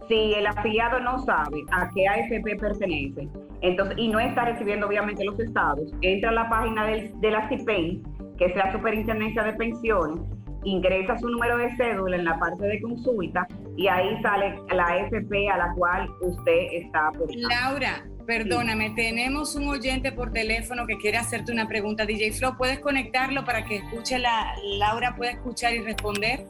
si 0.08 0.32
el 0.32 0.46
afiliado 0.46 1.00
no 1.00 1.18
sabe 1.18 1.64
a 1.70 1.90
qué 1.94 2.08
AFP 2.08 2.56
pertenece, 2.58 3.28
entonces, 3.60 3.98
y 3.98 4.08
no 4.08 4.20
está 4.20 4.46
recibiendo 4.46 4.86
obviamente 4.86 5.22
los 5.22 5.38
estados, 5.38 5.92
entra 6.00 6.30
a 6.30 6.32
la 6.32 6.48
página 6.48 6.86
de 6.86 7.30
la 7.30 7.46
CIPEN 7.50 8.02
que 8.38 8.46
es 8.46 8.56
la 8.56 8.72
Superintendencia 8.72 9.42
de 9.42 9.52
Pensiones, 9.52 10.18
ingresa 10.64 11.18
su 11.18 11.28
número 11.28 11.56
de 11.58 11.74
cédula 11.76 12.16
en 12.16 12.24
la 12.24 12.38
parte 12.38 12.66
de 12.66 12.80
consulta 12.80 13.46
y 13.76 13.88
ahí 13.88 14.20
sale 14.22 14.58
la 14.74 14.86
AFP 14.86 15.48
a 15.50 15.56
la 15.56 15.72
cual 15.74 16.08
usted 16.20 16.68
está 16.72 17.10
por 17.12 17.28
Laura, 17.34 18.04
perdóname, 18.26 18.90
tenemos 18.90 19.54
un 19.56 19.68
oyente 19.68 20.12
por 20.12 20.32
teléfono 20.32 20.86
que 20.86 20.98
quiere 20.98 21.18
hacerte 21.18 21.52
una 21.52 21.66
pregunta. 21.66 22.04
DJ 22.04 22.32
Flo, 22.32 22.56
¿puedes 22.56 22.80
conectarlo 22.80 23.44
para 23.44 23.64
que 23.64 23.76
escuche 23.76 24.18
la 24.18 24.54
Laura 24.78 25.14
pueda 25.16 25.32
escuchar 25.32 25.74
y 25.74 25.80
responder? 25.80 26.40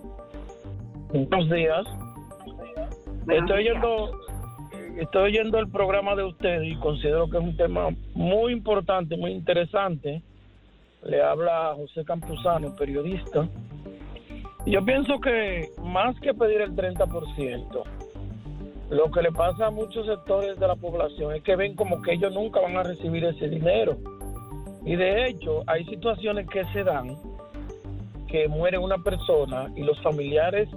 Buenos 1.13 1.51
días. 1.51 1.87
estoy 3.29 3.67
oyendo 3.67 4.21
estoy 4.99 5.23
oyendo 5.23 5.59
el 5.59 5.69
programa 5.69 6.15
de 6.15 6.25
usted 6.25 6.63
y 6.63 6.77
considero 6.77 7.31
que 7.31 7.39
es 7.39 7.43
un 7.43 7.57
tema 7.57 7.89
muy 8.15 8.53
importante, 8.53 9.17
muy 9.17 9.31
interesante 9.31 10.23
le 11.05 11.23
habla 11.23 11.73
José 11.77 12.05
Campuzano, 12.05 12.75
periodista. 12.77 13.49
Yo 14.67 14.85
pienso 14.85 15.19
que 15.21 15.71
más 15.83 16.19
que 16.21 16.35
pedir 16.35 16.61
el 16.61 16.77
30%, 16.77 17.83
lo 18.91 19.11
que 19.11 19.23
le 19.23 19.33
pasa 19.33 19.67
a 19.67 19.71
muchos 19.71 20.07
sectores 20.07 20.59
de 20.59 20.67
la 20.67 20.77
población 20.77 21.35
es 21.35 21.43
que 21.43 21.57
ven 21.57 21.75
como 21.75 22.03
que 22.03 22.13
ellos 22.13 22.33
nunca 22.35 22.61
van 22.61 22.77
a 22.77 22.83
recibir 22.83 23.25
ese 23.25 23.49
dinero. 23.49 23.97
Y 24.85 24.97
de 24.97 25.29
hecho, 25.29 25.63
hay 25.67 25.85
situaciones 25.87 26.47
que 26.49 26.65
se 26.67 26.85
dan 26.85 27.17
que 28.29 28.49
muere 28.49 28.79
una 28.79 28.99
persona 28.99 29.73
y 29.77 29.83
los 29.83 30.01
familiares 30.03 30.69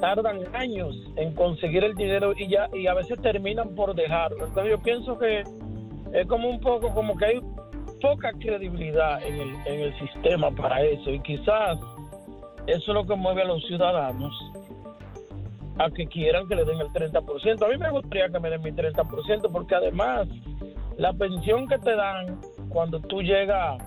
tardan 0.00 0.40
años 0.54 0.94
en 1.16 1.34
conseguir 1.34 1.84
el 1.84 1.94
dinero 1.94 2.34
y 2.36 2.48
ya 2.48 2.68
y 2.74 2.86
a 2.86 2.94
veces 2.94 3.20
terminan 3.22 3.74
por 3.74 3.94
dejarlo. 3.94 4.46
Entonces 4.46 4.72
yo 4.72 4.82
pienso 4.82 5.18
que 5.18 5.44
es 6.12 6.26
como 6.26 6.48
un 6.48 6.60
poco 6.60 6.92
como 6.92 7.16
que 7.16 7.26
hay 7.26 7.40
poca 8.00 8.32
credibilidad 8.32 9.24
en 9.24 9.40
el, 9.40 9.54
en 9.66 9.80
el 9.80 9.98
sistema 9.98 10.50
para 10.50 10.82
eso 10.82 11.10
y 11.10 11.20
quizás 11.20 11.78
eso 12.66 12.90
es 12.90 12.94
lo 12.94 13.06
que 13.06 13.14
mueve 13.14 13.42
a 13.42 13.46
los 13.46 13.64
ciudadanos 13.66 14.34
a 15.78 15.90
que 15.90 16.06
quieran 16.06 16.48
que 16.48 16.56
le 16.56 16.64
den 16.64 16.80
el 16.80 16.88
30%. 16.88 17.64
A 17.64 17.68
mí 17.68 17.76
me 17.78 17.90
gustaría 17.90 18.28
que 18.28 18.40
me 18.40 18.50
den 18.50 18.62
mi 18.62 18.72
30% 18.72 19.50
porque 19.52 19.74
además 19.74 20.26
la 20.96 21.12
pensión 21.12 21.68
que 21.68 21.78
te 21.78 21.94
dan 21.94 22.40
cuando 22.68 23.00
tú 23.00 23.22
llegas 23.22 23.78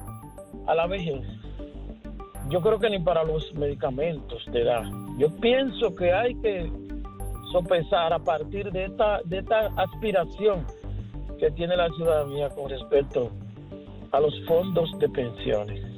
a 0.67 0.75
la 0.75 0.87
vejez, 0.87 1.25
yo 2.49 2.61
creo 2.61 2.79
que 2.79 2.89
ni 2.89 2.99
para 2.99 3.23
los 3.23 3.53
medicamentos 3.53 4.43
te 4.51 4.63
da. 4.63 4.89
Yo 5.17 5.29
pienso 5.39 5.95
que 5.95 6.13
hay 6.13 6.35
que 6.35 6.71
sopesar 7.51 8.13
a 8.13 8.19
partir 8.19 8.71
de 8.71 8.85
esta, 8.85 9.21
de 9.25 9.39
esta 9.39 9.67
aspiración 9.75 10.65
que 11.39 11.51
tiene 11.51 11.75
la 11.75 11.89
ciudadanía 11.89 12.49
con 12.49 12.69
respecto 12.69 13.31
a 14.11 14.19
los 14.19 14.33
fondos 14.45 14.89
de 14.99 15.09
pensiones. 15.09 15.88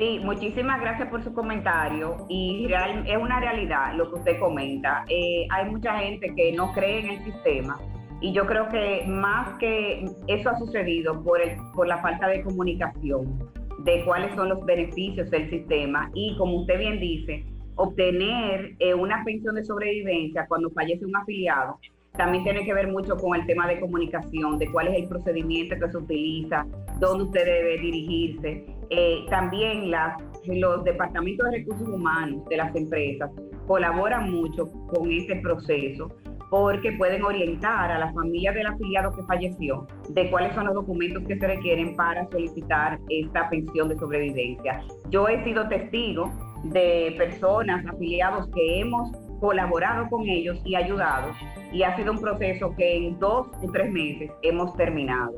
Sí, 0.00 0.18
muchísimas 0.24 0.80
gracias 0.80 1.10
por 1.10 1.22
su 1.22 1.34
comentario 1.34 2.24
y 2.30 2.66
es 3.06 3.18
una 3.18 3.38
realidad 3.38 3.94
lo 3.96 4.10
que 4.10 4.18
usted 4.20 4.38
comenta. 4.38 5.04
Eh, 5.10 5.46
hay 5.50 5.70
mucha 5.70 5.98
gente 5.98 6.34
que 6.34 6.52
no 6.52 6.72
cree 6.72 7.00
en 7.00 7.10
el 7.10 7.24
sistema 7.24 7.78
y 8.22 8.32
yo 8.32 8.46
creo 8.46 8.66
que 8.70 9.04
más 9.06 9.58
que 9.58 10.06
eso 10.26 10.48
ha 10.48 10.58
sucedido 10.58 11.22
por, 11.22 11.42
el, 11.42 11.58
por 11.74 11.86
la 11.86 11.98
falta 11.98 12.28
de 12.28 12.42
comunicación 12.42 13.46
de 13.84 14.02
cuáles 14.06 14.34
son 14.36 14.48
los 14.48 14.64
beneficios 14.64 15.30
del 15.30 15.50
sistema 15.50 16.10
y 16.14 16.34
como 16.38 16.60
usted 16.60 16.78
bien 16.78 16.98
dice, 16.98 17.44
obtener 17.74 18.76
eh, 18.78 18.94
una 18.94 19.22
pensión 19.22 19.54
de 19.54 19.64
sobrevivencia 19.64 20.46
cuando 20.48 20.70
fallece 20.70 21.04
un 21.04 21.14
afiliado 21.14 21.78
también 22.12 22.44
tiene 22.44 22.64
que 22.64 22.74
ver 22.74 22.88
mucho 22.88 23.16
con 23.16 23.38
el 23.38 23.46
tema 23.46 23.66
de 23.66 23.80
comunicación, 23.80 24.58
de 24.58 24.70
cuál 24.70 24.88
es 24.88 25.02
el 25.02 25.08
procedimiento 25.08 25.76
que 25.78 25.90
se 25.90 25.96
utiliza, 25.96 26.66
dónde 26.98 27.24
usted 27.24 27.44
debe 27.44 27.78
dirigirse. 27.78 28.64
Eh, 28.90 29.24
también 29.28 29.90
los 29.90 30.84
departamentos 30.84 31.48
de 31.50 31.58
recursos 31.58 31.88
humanos 31.88 32.44
de 32.48 32.56
las 32.56 32.74
empresas 32.74 33.30
colaboran 33.66 34.30
mucho 34.30 34.70
con 34.88 35.10
ese 35.10 35.36
proceso 35.36 36.08
porque 36.50 36.92
pueden 36.92 37.22
orientar 37.22 37.92
a 37.92 37.98
la 37.98 38.12
familia 38.12 38.52
del 38.52 38.66
afiliado 38.66 39.14
que 39.14 39.22
falleció 39.22 39.86
de 40.08 40.28
cuáles 40.30 40.52
son 40.54 40.66
los 40.66 40.74
documentos 40.74 41.22
que 41.28 41.38
se 41.38 41.46
requieren 41.46 41.94
para 41.94 42.28
solicitar 42.28 42.98
esta 43.08 43.48
pensión 43.48 43.88
de 43.88 43.96
sobrevivencia. 43.96 44.82
Yo 45.10 45.28
he 45.28 45.42
sido 45.44 45.68
testigo 45.68 46.32
de 46.64 47.14
personas, 47.16 47.86
afiliados 47.86 48.48
que 48.48 48.80
hemos 48.80 49.10
colaborado 49.40 50.08
con 50.08 50.28
ellos 50.28 50.60
y 50.64 50.74
ayudado 50.74 51.32
y 51.72 51.82
ha 51.82 51.96
sido 51.96 52.12
un 52.12 52.20
proceso 52.20 52.74
que 52.76 52.96
en 52.96 53.18
dos 53.18 53.48
o 53.62 53.72
tres 53.72 53.90
meses 53.90 54.30
hemos 54.42 54.76
terminado. 54.76 55.32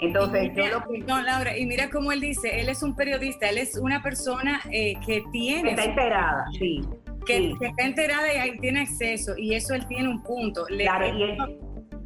Entonces, 0.00 0.50
yo 0.54 0.66
lo 0.66 0.84
que... 0.86 0.98
No, 0.98 1.22
Laura, 1.22 1.56
y 1.56 1.66
mira 1.66 1.88
cómo 1.88 2.12
él 2.12 2.20
dice, 2.20 2.60
él 2.60 2.68
es 2.68 2.82
un 2.82 2.94
periodista, 2.96 3.48
él 3.48 3.58
es 3.58 3.78
una 3.78 4.02
persona 4.02 4.60
eh, 4.70 4.94
que 5.06 5.22
tiene... 5.32 5.70
Está 5.70 5.84
enterada, 5.84 6.44
sí. 6.58 6.80
Que, 7.26 7.54
está 7.60 7.84
enterada 7.84 8.34
y 8.34 8.36
ahí 8.36 8.58
tiene 8.58 8.80
acceso, 8.80 9.34
y 9.36 9.54
eso 9.54 9.72
él 9.74 9.86
tiene 9.86 10.08
un 10.08 10.22
punto. 10.22 10.66
Le 10.68 10.84
claro, 10.84 11.06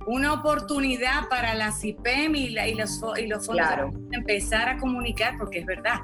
Una 0.07 0.35
oportunidad 0.35 1.29
para 1.29 1.55
la 1.55 1.73
CIPEM 1.73 2.37
y, 2.37 2.51
la, 2.51 2.69
y, 2.69 2.75
los, 2.75 3.01
y 3.17 3.27
los 3.27 3.45
fondos 3.45 3.67
claro. 3.67 3.91
empezar 4.13 4.69
a 4.69 4.77
comunicar, 4.77 5.37
porque 5.39 5.61
es 5.61 5.67
verdad. 5.67 6.01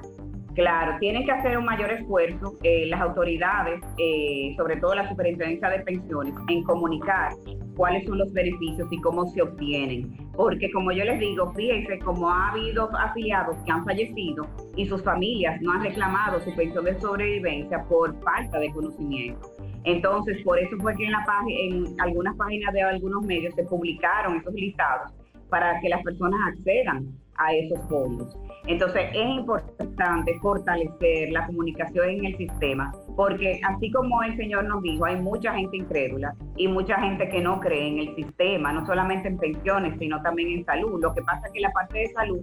Claro, 0.55 0.97
tienen 1.01 1.25
que 1.25 1.33
hacer 1.33 1.59
un 1.59 1.65
mayor 1.65 1.91
esfuerzo 1.91 2.55
eh, 2.63 2.87
las 2.87 3.01
autoridades, 3.01 3.81
eh, 3.99 4.55
sobre 4.57 4.77
todo 4.77 4.95
la 4.95 5.09
Superintendencia 5.09 5.69
de 5.69 5.81
Pensiones, 5.81 6.33
en 6.49 6.63
comunicar 6.63 7.33
cuáles 7.77 8.07
son 8.07 8.19
los 8.19 8.33
beneficios 8.33 8.87
y 8.93 9.01
cómo 9.01 9.27
se 9.27 9.43
obtienen. 9.43 10.17
Porque 10.37 10.71
como 10.71 10.93
yo 10.93 11.05
les 11.05 11.19
digo, 11.19 11.53
fíjense 11.55 11.99
cómo 11.99 12.31
ha 12.31 12.51
habido 12.53 12.89
afiliados 12.97 13.57
que 13.65 13.73
han 13.73 13.85
fallecido 13.85 14.47
y 14.77 14.87
sus 14.87 15.03
familias 15.03 15.61
no 15.61 15.73
han 15.73 15.83
reclamado 15.83 16.39
su 16.41 16.55
pensión 16.55 16.85
de 16.85 17.01
sobrevivencia 17.01 17.83
por 17.89 18.15
falta 18.23 18.61
de 18.61 18.71
conocimiento. 18.71 19.51
Entonces, 19.83 20.41
por 20.45 20.61
eso 20.61 20.77
fue 20.79 20.95
que 20.95 21.05
en, 21.05 21.11
la 21.11 21.25
en 21.49 22.01
algunas 22.01 22.37
páginas 22.37 22.73
de 22.73 22.83
algunos 22.83 23.25
medios 23.27 23.55
se 23.57 23.65
publicaron 23.65 24.37
esos 24.37 24.55
listados 24.55 25.13
para 25.51 25.81
que 25.81 25.89
las 25.89 26.03
personas 26.03 26.41
accedan 26.49 27.09
a 27.37 27.55
esos 27.55 27.79
fondos. 27.89 28.37
Entonces 28.67 29.03
es 29.13 29.29
importante 29.29 30.39
fortalecer 30.41 31.31
la 31.31 31.47
comunicación 31.47 32.09
en 32.09 32.25
el 32.25 32.37
sistema, 32.37 32.93
porque 33.15 33.61
así 33.63 33.91
como 33.91 34.23
el 34.23 34.37
Señor 34.37 34.65
nos 34.65 34.83
dijo, 34.83 35.05
hay 35.05 35.17
mucha 35.17 35.53
gente 35.55 35.77
incrédula 35.77 36.35
y 36.57 36.69
mucha 36.69 36.99
gente 36.99 37.29
que 37.29 37.41
no 37.43 37.61
cree 37.61 37.89
en 37.89 37.99
el 37.99 38.17
sistema, 38.17 38.73
no 38.73 38.87
solamente 38.87 39.29
en 39.29 39.39
pensiones, 39.39 39.99
sino 39.99 40.23
también 40.23 40.49
en 40.49 40.65
salud. 40.65 41.01
Lo 41.03 41.15
que 41.15 41.23
pasa 41.23 41.47
es 41.47 41.53
que 41.53 41.61
la 41.61 41.71
parte 41.73 41.99
de 41.99 42.09
salud 42.09 42.41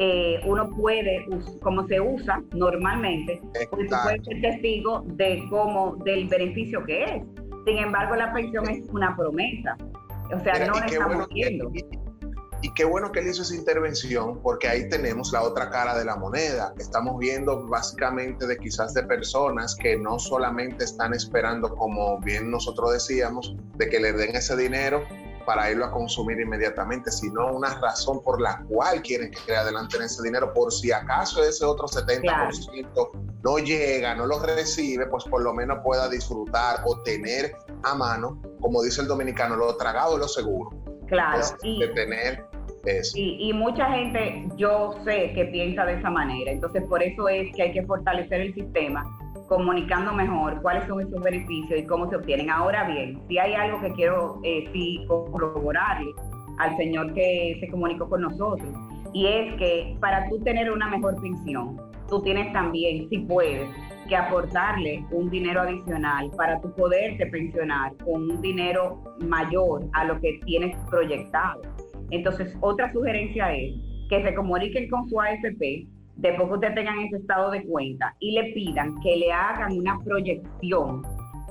eh, 0.00 0.40
uno 0.44 0.70
puede, 0.70 1.26
como 1.60 1.86
se 1.88 2.00
usa 2.00 2.40
normalmente, 2.54 3.40
pues 3.70 3.88
puede 4.04 4.22
ser 4.22 4.40
testigo 4.40 5.02
de 5.06 5.44
cómo, 5.50 5.96
del 6.04 6.28
beneficio 6.28 6.84
que 6.84 7.02
es. 7.02 7.22
Sin 7.66 7.78
embargo, 7.78 8.14
la 8.14 8.32
pensión 8.32 8.68
es 8.70 8.88
una 8.90 9.16
promesa. 9.16 9.76
O 10.32 10.38
sea, 10.40 10.66
no 10.66 10.74
la 10.74 10.86
estamos 10.86 11.28
viendo. 11.30 11.70
Y 12.60 12.74
qué 12.74 12.84
bueno 12.84 13.12
que 13.12 13.20
él 13.20 13.28
hizo 13.28 13.42
esa 13.42 13.54
intervención 13.54 14.40
porque 14.42 14.68
ahí 14.68 14.88
tenemos 14.88 15.32
la 15.32 15.42
otra 15.42 15.70
cara 15.70 15.96
de 15.96 16.04
la 16.04 16.16
moneda. 16.16 16.74
Estamos 16.78 17.18
viendo 17.18 17.66
básicamente 17.66 18.46
de 18.46 18.56
quizás 18.58 18.94
de 18.94 19.04
personas 19.04 19.76
que 19.76 19.96
no 19.96 20.18
solamente 20.18 20.84
están 20.84 21.14
esperando, 21.14 21.74
como 21.76 22.18
bien 22.20 22.50
nosotros 22.50 22.92
decíamos, 22.92 23.54
de 23.76 23.88
que 23.88 24.00
le 24.00 24.12
den 24.12 24.34
ese 24.34 24.56
dinero 24.56 25.04
para 25.48 25.70
irlo 25.70 25.86
a 25.86 25.90
consumir 25.90 26.38
inmediatamente, 26.38 27.10
sino 27.10 27.50
una 27.52 27.80
razón 27.80 28.22
por 28.22 28.38
la 28.38 28.62
cual 28.68 29.00
quieren 29.00 29.30
que 29.30 29.56
adelanten 29.56 30.02
ese 30.02 30.22
dinero, 30.22 30.52
por 30.52 30.70
si 30.70 30.92
acaso 30.92 31.42
ese 31.42 31.64
otro 31.64 31.86
70% 31.86 33.10
no 33.42 33.58
llega, 33.58 34.14
no 34.14 34.26
lo 34.26 34.40
recibe, 34.40 35.06
pues 35.06 35.24
por 35.24 35.40
lo 35.40 35.54
menos 35.54 35.78
pueda 35.82 36.06
disfrutar 36.10 36.82
o 36.84 37.00
tener 37.00 37.56
a 37.82 37.94
mano, 37.94 38.42
como 38.60 38.82
dice 38.82 39.00
el 39.00 39.08
dominicano, 39.08 39.56
lo 39.56 39.74
tragado 39.78 40.18
lo 40.18 40.28
seguro. 40.28 40.70
Claro. 41.06 41.42
y, 41.62 41.80
de 41.80 41.88
tener 41.94 42.44
Y, 43.14 43.48
y 43.48 43.52
mucha 43.52 43.90
gente, 43.92 44.46
yo 44.56 44.94
sé 45.04 45.32
que 45.34 45.46
piensa 45.46 45.84
de 45.84 45.94
esa 45.94 46.10
manera, 46.10 46.50
entonces 46.50 46.82
por 46.88 47.02
eso 47.02 47.28
es 47.28 47.54
que 47.54 47.62
hay 47.62 47.72
que 47.72 47.84
fortalecer 47.84 48.40
el 48.40 48.54
sistema 48.54 49.04
comunicando 49.48 50.12
mejor 50.12 50.60
cuáles 50.62 50.86
son 50.86 51.00
esos 51.00 51.20
beneficios 51.22 51.80
y 51.80 51.84
cómo 51.84 52.08
se 52.08 52.16
obtienen. 52.16 52.50
Ahora 52.50 52.84
bien, 52.84 53.20
si 53.28 53.38
hay 53.38 53.54
algo 53.54 53.80
que 53.80 53.92
quiero 53.92 54.40
eh, 54.44 54.70
corroborarle 55.06 56.10
al 56.58 56.76
señor 56.76 57.14
que 57.14 57.56
se 57.60 57.68
comunicó 57.68 58.08
con 58.08 58.22
nosotros, 58.22 58.68
y 59.12 59.26
es 59.26 59.54
que 59.56 59.96
para 60.00 60.28
tú 60.28 60.38
tener 60.40 60.70
una 60.70 60.88
mejor 60.88 61.20
pensión, 61.20 61.80
tú 62.08 62.22
tienes 62.22 62.52
también, 62.52 63.08
si 63.08 63.18
puedes, 63.18 63.68
que 64.08 64.16
aportarle 64.16 65.04
un 65.10 65.28
dinero 65.28 65.60
adicional 65.60 66.30
para 66.36 66.58
tú 66.60 66.72
poderte 66.72 67.26
pensionar 67.26 67.94
con 67.98 68.30
un 68.30 68.40
dinero 68.40 69.02
mayor 69.18 69.86
a 69.92 70.04
lo 70.04 70.18
que 70.20 70.40
tienes 70.46 70.74
proyectado. 70.88 71.60
Entonces, 72.10 72.56
otra 72.60 72.92
sugerencia 72.92 73.54
es 73.54 73.74
que 74.08 74.22
se 74.22 74.34
comuniquen 74.34 74.88
con 74.88 75.08
su 75.08 75.20
AFP 75.20 75.86
después 76.16 76.48
que 76.48 76.54
ustedes 76.54 76.74
tengan 76.74 76.98
ese 77.00 77.16
estado 77.16 77.50
de 77.50 77.64
cuenta 77.64 78.14
y 78.18 78.32
le 78.32 78.52
pidan 78.52 78.98
que 79.00 79.16
le 79.16 79.32
hagan 79.32 79.78
una 79.78 79.98
proyección 80.00 81.02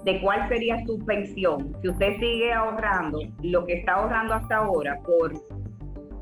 de 0.04 0.22
cuál 0.22 0.48
sería 0.50 0.84
su 0.86 1.00
pensión 1.06 1.76
si 1.82 1.90
usted 1.90 2.18
sigue 2.20 2.54
ahorrando 2.54 3.20
lo 3.44 3.66
que 3.66 3.74
está 3.74 3.94
ahorrando 3.94 4.34
hasta 4.34 4.58
ahora 4.58 4.98
por 5.06 5.34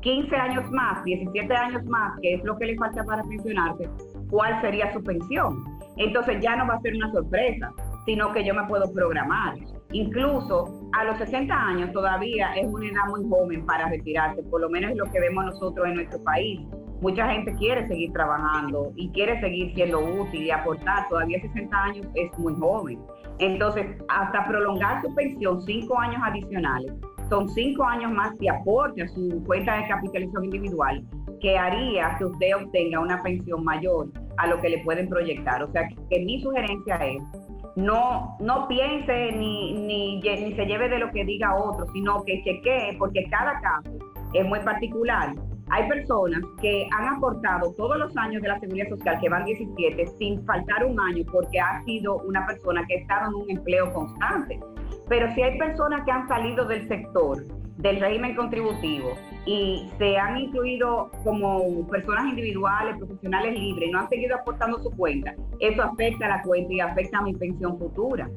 15 0.06 0.36
años 0.36 0.70
más, 0.70 1.02
17 1.02 1.52
años 1.52 1.84
más, 1.86 2.16
que 2.20 2.34
es 2.34 2.44
lo 2.44 2.56
que 2.56 2.66
le 2.66 2.76
falta 2.76 3.02
para 3.02 3.24
pensionarse, 3.24 3.90
cuál 4.30 4.60
sería 4.60 4.92
su 4.92 5.02
pensión. 5.02 5.64
Entonces 5.96 6.40
ya 6.40 6.54
no 6.54 6.64
va 6.68 6.74
a 6.74 6.80
ser 6.80 6.94
una 6.94 7.10
sorpresa, 7.10 7.72
sino 8.04 8.32
que 8.32 8.44
yo 8.44 8.54
me 8.54 8.64
puedo 8.68 8.92
programar. 8.92 9.56
Incluso 9.90 10.75
a 10.92 11.04
los 11.04 11.18
60 11.18 11.54
años 11.54 11.92
todavía 11.92 12.54
es 12.54 12.66
una 12.66 12.86
edad 12.86 13.06
muy 13.08 13.28
joven 13.28 13.66
para 13.66 13.88
retirarse, 13.88 14.42
por 14.44 14.60
lo 14.60 14.70
menos 14.70 14.92
es 14.92 14.96
lo 14.96 15.04
que 15.06 15.20
vemos 15.20 15.44
nosotros 15.44 15.86
en 15.86 15.94
nuestro 15.94 16.22
país 16.22 16.60
mucha 17.00 17.28
gente 17.30 17.54
quiere 17.54 17.86
seguir 17.88 18.12
trabajando 18.12 18.92
y 18.96 19.10
quiere 19.10 19.38
seguir 19.40 19.74
siendo 19.74 20.00
útil 20.00 20.42
y 20.42 20.50
aportar. 20.50 21.08
Todavía 21.08 21.40
60 21.40 21.76
años 21.76 22.06
es 22.14 22.38
muy 22.38 22.54
joven. 22.54 22.98
Entonces, 23.38 23.86
hasta 24.08 24.46
prolongar 24.46 25.02
su 25.02 25.14
pensión 25.14 25.60
cinco 25.62 25.98
años 25.98 26.20
adicionales, 26.24 26.92
son 27.28 27.48
cinco 27.50 27.84
años 27.84 28.12
más 28.12 28.38
de 28.38 28.48
aporte 28.48 29.02
a 29.02 29.08
su 29.08 29.42
cuenta 29.46 29.76
de 29.76 29.88
capitalización 29.88 30.44
individual, 30.44 31.04
que 31.40 31.58
haría 31.58 32.16
que 32.18 32.24
usted 32.24 32.56
obtenga 32.56 33.00
una 33.00 33.22
pensión 33.22 33.62
mayor 33.64 34.08
a 34.38 34.46
lo 34.46 34.60
que 34.60 34.70
le 34.70 34.78
pueden 34.84 35.08
proyectar. 35.08 35.62
O 35.62 35.70
sea, 35.72 35.86
que, 36.08 36.20
mi 36.20 36.40
sugerencia 36.40 36.96
es, 36.96 37.22
no, 37.76 38.36
no 38.40 38.66
piense 38.68 39.32
ni, 39.32 39.74
ni, 39.74 40.20
ni 40.20 40.54
se 40.54 40.66
lleve 40.66 40.88
de 40.88 40.98
lo 40.98 41.10
que 41.10 41.24
diga 41.24 41.54
otro, 41.54 41.86
sino 41.92 42.24
que 42.24 42.42
chequee, 42.42 42.96
porque 42.98 43.24
cada 43.30 43.60
caso 43.60 43.96
es 44.32 44.44
muy 44.44 44.60
particular 44.60 45.34
hay 45.68 45.88
personas 45.88 46.42
que 46.60 46.88
han 46.96 47.16
aportado 47.16 47.72
todos 47.76 47.98
los 47.98 48.16
años 48.16 48.40
de 48.40 48.48
la 48.48 48.60
seguridad 48.60 48.88
social, 48.88 49.18
que 49.20 49.28
van 49.28 49.44
17, 49.44 50.06
sin 50.18 50.44
faltar 50.46 50.84
un 50.84 50.98
año, 51.00 51.24
porque 51.32 51.58
ha 51.58 51.82
sido 51.84 52.18
una 52.18 52.46
persona 52.46 52.84
que 52.86 52.94
ha 52.94 52.98
estado 52.98 53.30
en 53.30 53.34
un 53.34 53.50
empleo 53.50 53.92
constante. 53.92 54.60
Pero 55.08 55.32
si 55.34 55.42
hay 55.42 55.58
personas 55.58 56.04
que 56.04 56.12
han 56.12 56.28
salido 56.28 56.66
del 56.66 56.86
sector, 56.86 57.42
del 57.78 58.00
régimen 58.00 58.34
contributivo, 58.34 59.14
y 59.44 59.88
se 59.98 60.18
han 60.18 60.38
incluido 60.38 61.10
como 61.22 61.86
personas 61.88 62.26
individuales, 62.26 62.96
profesionales 62.98 63.58
libres, 63.58 63.90
no 63.92 64.00
han 64.00 64.08
seguido 64.08 64.36
aportando 64.36 64.82
su 64.82 64.90
cuenta, 64.90 65.34
eso 65.60 65.82
afecta 65.82 66.26
a 66.26 66.28
la 66.36 66.42
cuenta 66.42 66.72
y 66.72 66.80
afecta 66.80 67.18
a 67.18 67.22
mi 67.22 67.34
pensión 67.34 67.78
futura. 67.78 68.28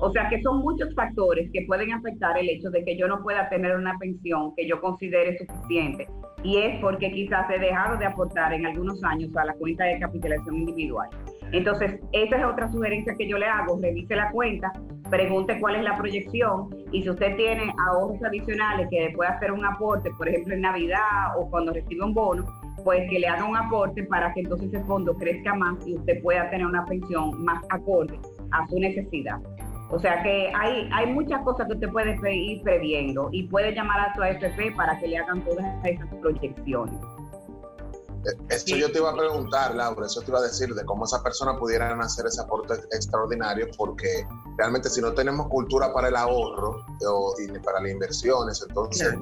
O 0.00 0.12
sea 0.12 0.28
que 0.28 0.40
son 0.42 0.60
muchos 0.60 0.94
factores 0.94 1.50
que 1.52 1.64
pueden 1.66 1.92
afectar 1.92 2.38
el 2.38 2.48
hecho 2.48 2.70
de 2.70 2.84
que 2.84 2.96
yo 2.96 3.08
no 3.08 3.20
pueda 3.20 3.48
tener 3.48 3.76
una 3.76 3.98
pensión 3.98 4.54
que 4.54 4.68
yo 4.68 4.80
considere 4.80 5.36
suficiente. 5.38 6.06
Y 6.44 6.58
es 6.58 6.80
porque 6.80 7.10
quizás 7.10 7.50
he 7.50 7.58
dejado 7.58 7.96
de 7.96 8.06
aportar 8.06 8.52
en 8.52 8.64
algunos 8.64 9.02
años 9.02 9.36
a 9.36 9.44
la 9.44 9.54
cuenta 9.54 9.84
de 9.84 9.98
capitalización 9.98 10.54
individual. 10.58 11.08
Entonces, 11.50 11.98
esa 12.12 12.36
es 12.36 12.44
otra 12.44 12.70
sugerencia 12.70 13.16
que 13.18 13.28
yo 13.28 13.38
le 13.38 13.46
hago. 13.46 13.76
Revise 13.82 14.14
la 14.14 14.30
cuenta, 14.30 14.72
pregunte 15.10 15.58
cuál 15.60 15.76
es 15.76 15.82
la 15.82 15.96
proyección 15.96 16.68
y 16.92 17.02
si 17.02 17.10
usted 17.10 17.36
tiene 17.36 17.72
ahorros 17.88 18.22
adicionales 18.22 18.88
que 18.90 19.12
puede 19.14 19.30
hacer 19.30 19.52
un 19.52 19.64
aporte, 19.64 20.10
por 20.16 20.28
ejemplo, 20.28 20.54
en 20.54 20.62
Navidad 20.62 21.36
o 21.36 21.48
cuando 21.50 21.72
recibe 21.72 22.04
un 22.04 22.14
bono, 22.14 22.44
pues 22.84 23.08
que 23.10 23.18
le 23.18 23.28
haga 23.28 23.44
un 23.44 23.56
aporte 23.56 24.04
para 24.04 24.32
que 24.32 24.40
entonces 24.40 24.72
ese 24.72 24.84
fondo 24.84 25.14
crezca 25.16 25.54
más 25.54 25.76
y 25.86 25.94
usted 25.94 26.22
pueda 26.22 26.48
tener 26.50 26.66
una 26.66 26.84
pensión 26.84 27.42
más 27.42 27.62
acorde 27.70 28.18
a 28.52 28.66
su 28.68 28.78
necesidad. 28.78 29.40
O 29.90 29.98
sea 29.98 30.22
que 30.22 30.52
hay, 30.54 30.88
hay 30.92 31.12
muchas 31.12 31.42
cosas 31.42 31.66
que 31.66 31.74
usted 31.74 31.88
puede 31.90 32.34
ir 32.34 32.62
previendo 32.62 33.28
y 33.32 33.44
puede 33.44 33.74
llamar 33.74 34.00
a 34.00 34.14
su 34.14 34.22
AFP 34.22 34.72
para 34.76 34.98
que 34.98 35.08
le 35.08 35.18
hagan 35.18 35.40
todas 35.42 35.64
esas 35.84 36.08
proyecciones. 36.16 36.94
Eso 38.48 38.76
yo 38.76 38.90
te 38.90 38.98
iba 38.98 39.10
a 39.10 39.16
preguntar, 39.16 39.74
Laura, 39.74 40.06
eso 40.06 40.20
te 40.22 40.30
iba 40.30 40.38
a 40.40 40.42
decir 40.42 40.74
de 40.74 40.84
cómo 40.84 41.04
esas 41.04 41.22
personas 41.22 41.56
pudieran 41.58 42.00
hacer 42.00 42.26
ese 42.26 42.40
aporte 42.40 42.74
extraordinario, 42.92 43.68
porque 43.76 44.26
realmente 44.56 44.88
si 44.90 45.00
no 45.00 45.12
tenemos 45.12 45.48
cultura 45.48 45.92
para 45.92 46.08
el 46.08 46.16
ahorro 46.16 46.84
o, 47.06 47.34
y 47.38 47.58
para 47.60 47.80
las 47.80 47.92
inversiones, 47.92 48.64
entonces 48.66 49.14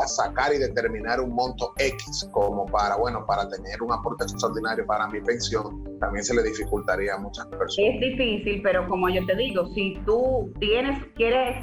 a 0.00 0.06
sacar 0.06 0.54
y 0.54 0.58
determinar 0.58 1.20
un 1.20 1.34
monto 1.34 1.72
X 1.78 2.28
como 2.32 2.66
para, 2.66 2.96
bueno, 2.96 3.26
para 3.26 3.48
tener 3.48 3.82
un 3.82 3.92
aporte 3.92 4.24
extraordinario 4.24 4.86
para 4.86 5.06
mi 5.08 5.20
pensión, 5.20 5.98
también 6.00 6.24
se 6.24 6.34
le 6.34 6.42
dificultaría 6.42 7.14
a 7.14 7.18
muchas 7.18 7.46
personas. 7.46 7.94
Es 7.94 8.00
difícil, 8.00 8.62
pero 8.62 8.88
como 8.88 9.08
yo 9.08 9.24
te 9.26 9.36
digo, 9.36 9.66
si 9.74 10.00
tú 10.06 10.52
tienes, 10.60 10.98
quieres 11.14 11.56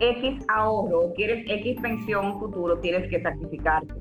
X 0.00 0.44
ahorro, 0.48 1.12
quieres 1.14 1.44
X 1.48 1.78
pensión 1.80 2.38
futuro, 2.38 2.78
tienes 2.80 3.08
que 3.10 3.22
sacrificarte, 3.22 3.94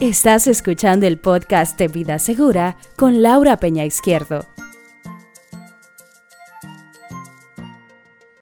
Estás 0.00 0.46
escuchando 0.46 1.08
el 1.08 1.18
podcast 1.18 1.76
de 1.76 1.88
Vida 1.88 2.20
Segura 2.20 2.76
con 2.94 3.20
Laura 3.20 3.56
Peña 3.56 3.84
Izquierdo. 3.84 4.46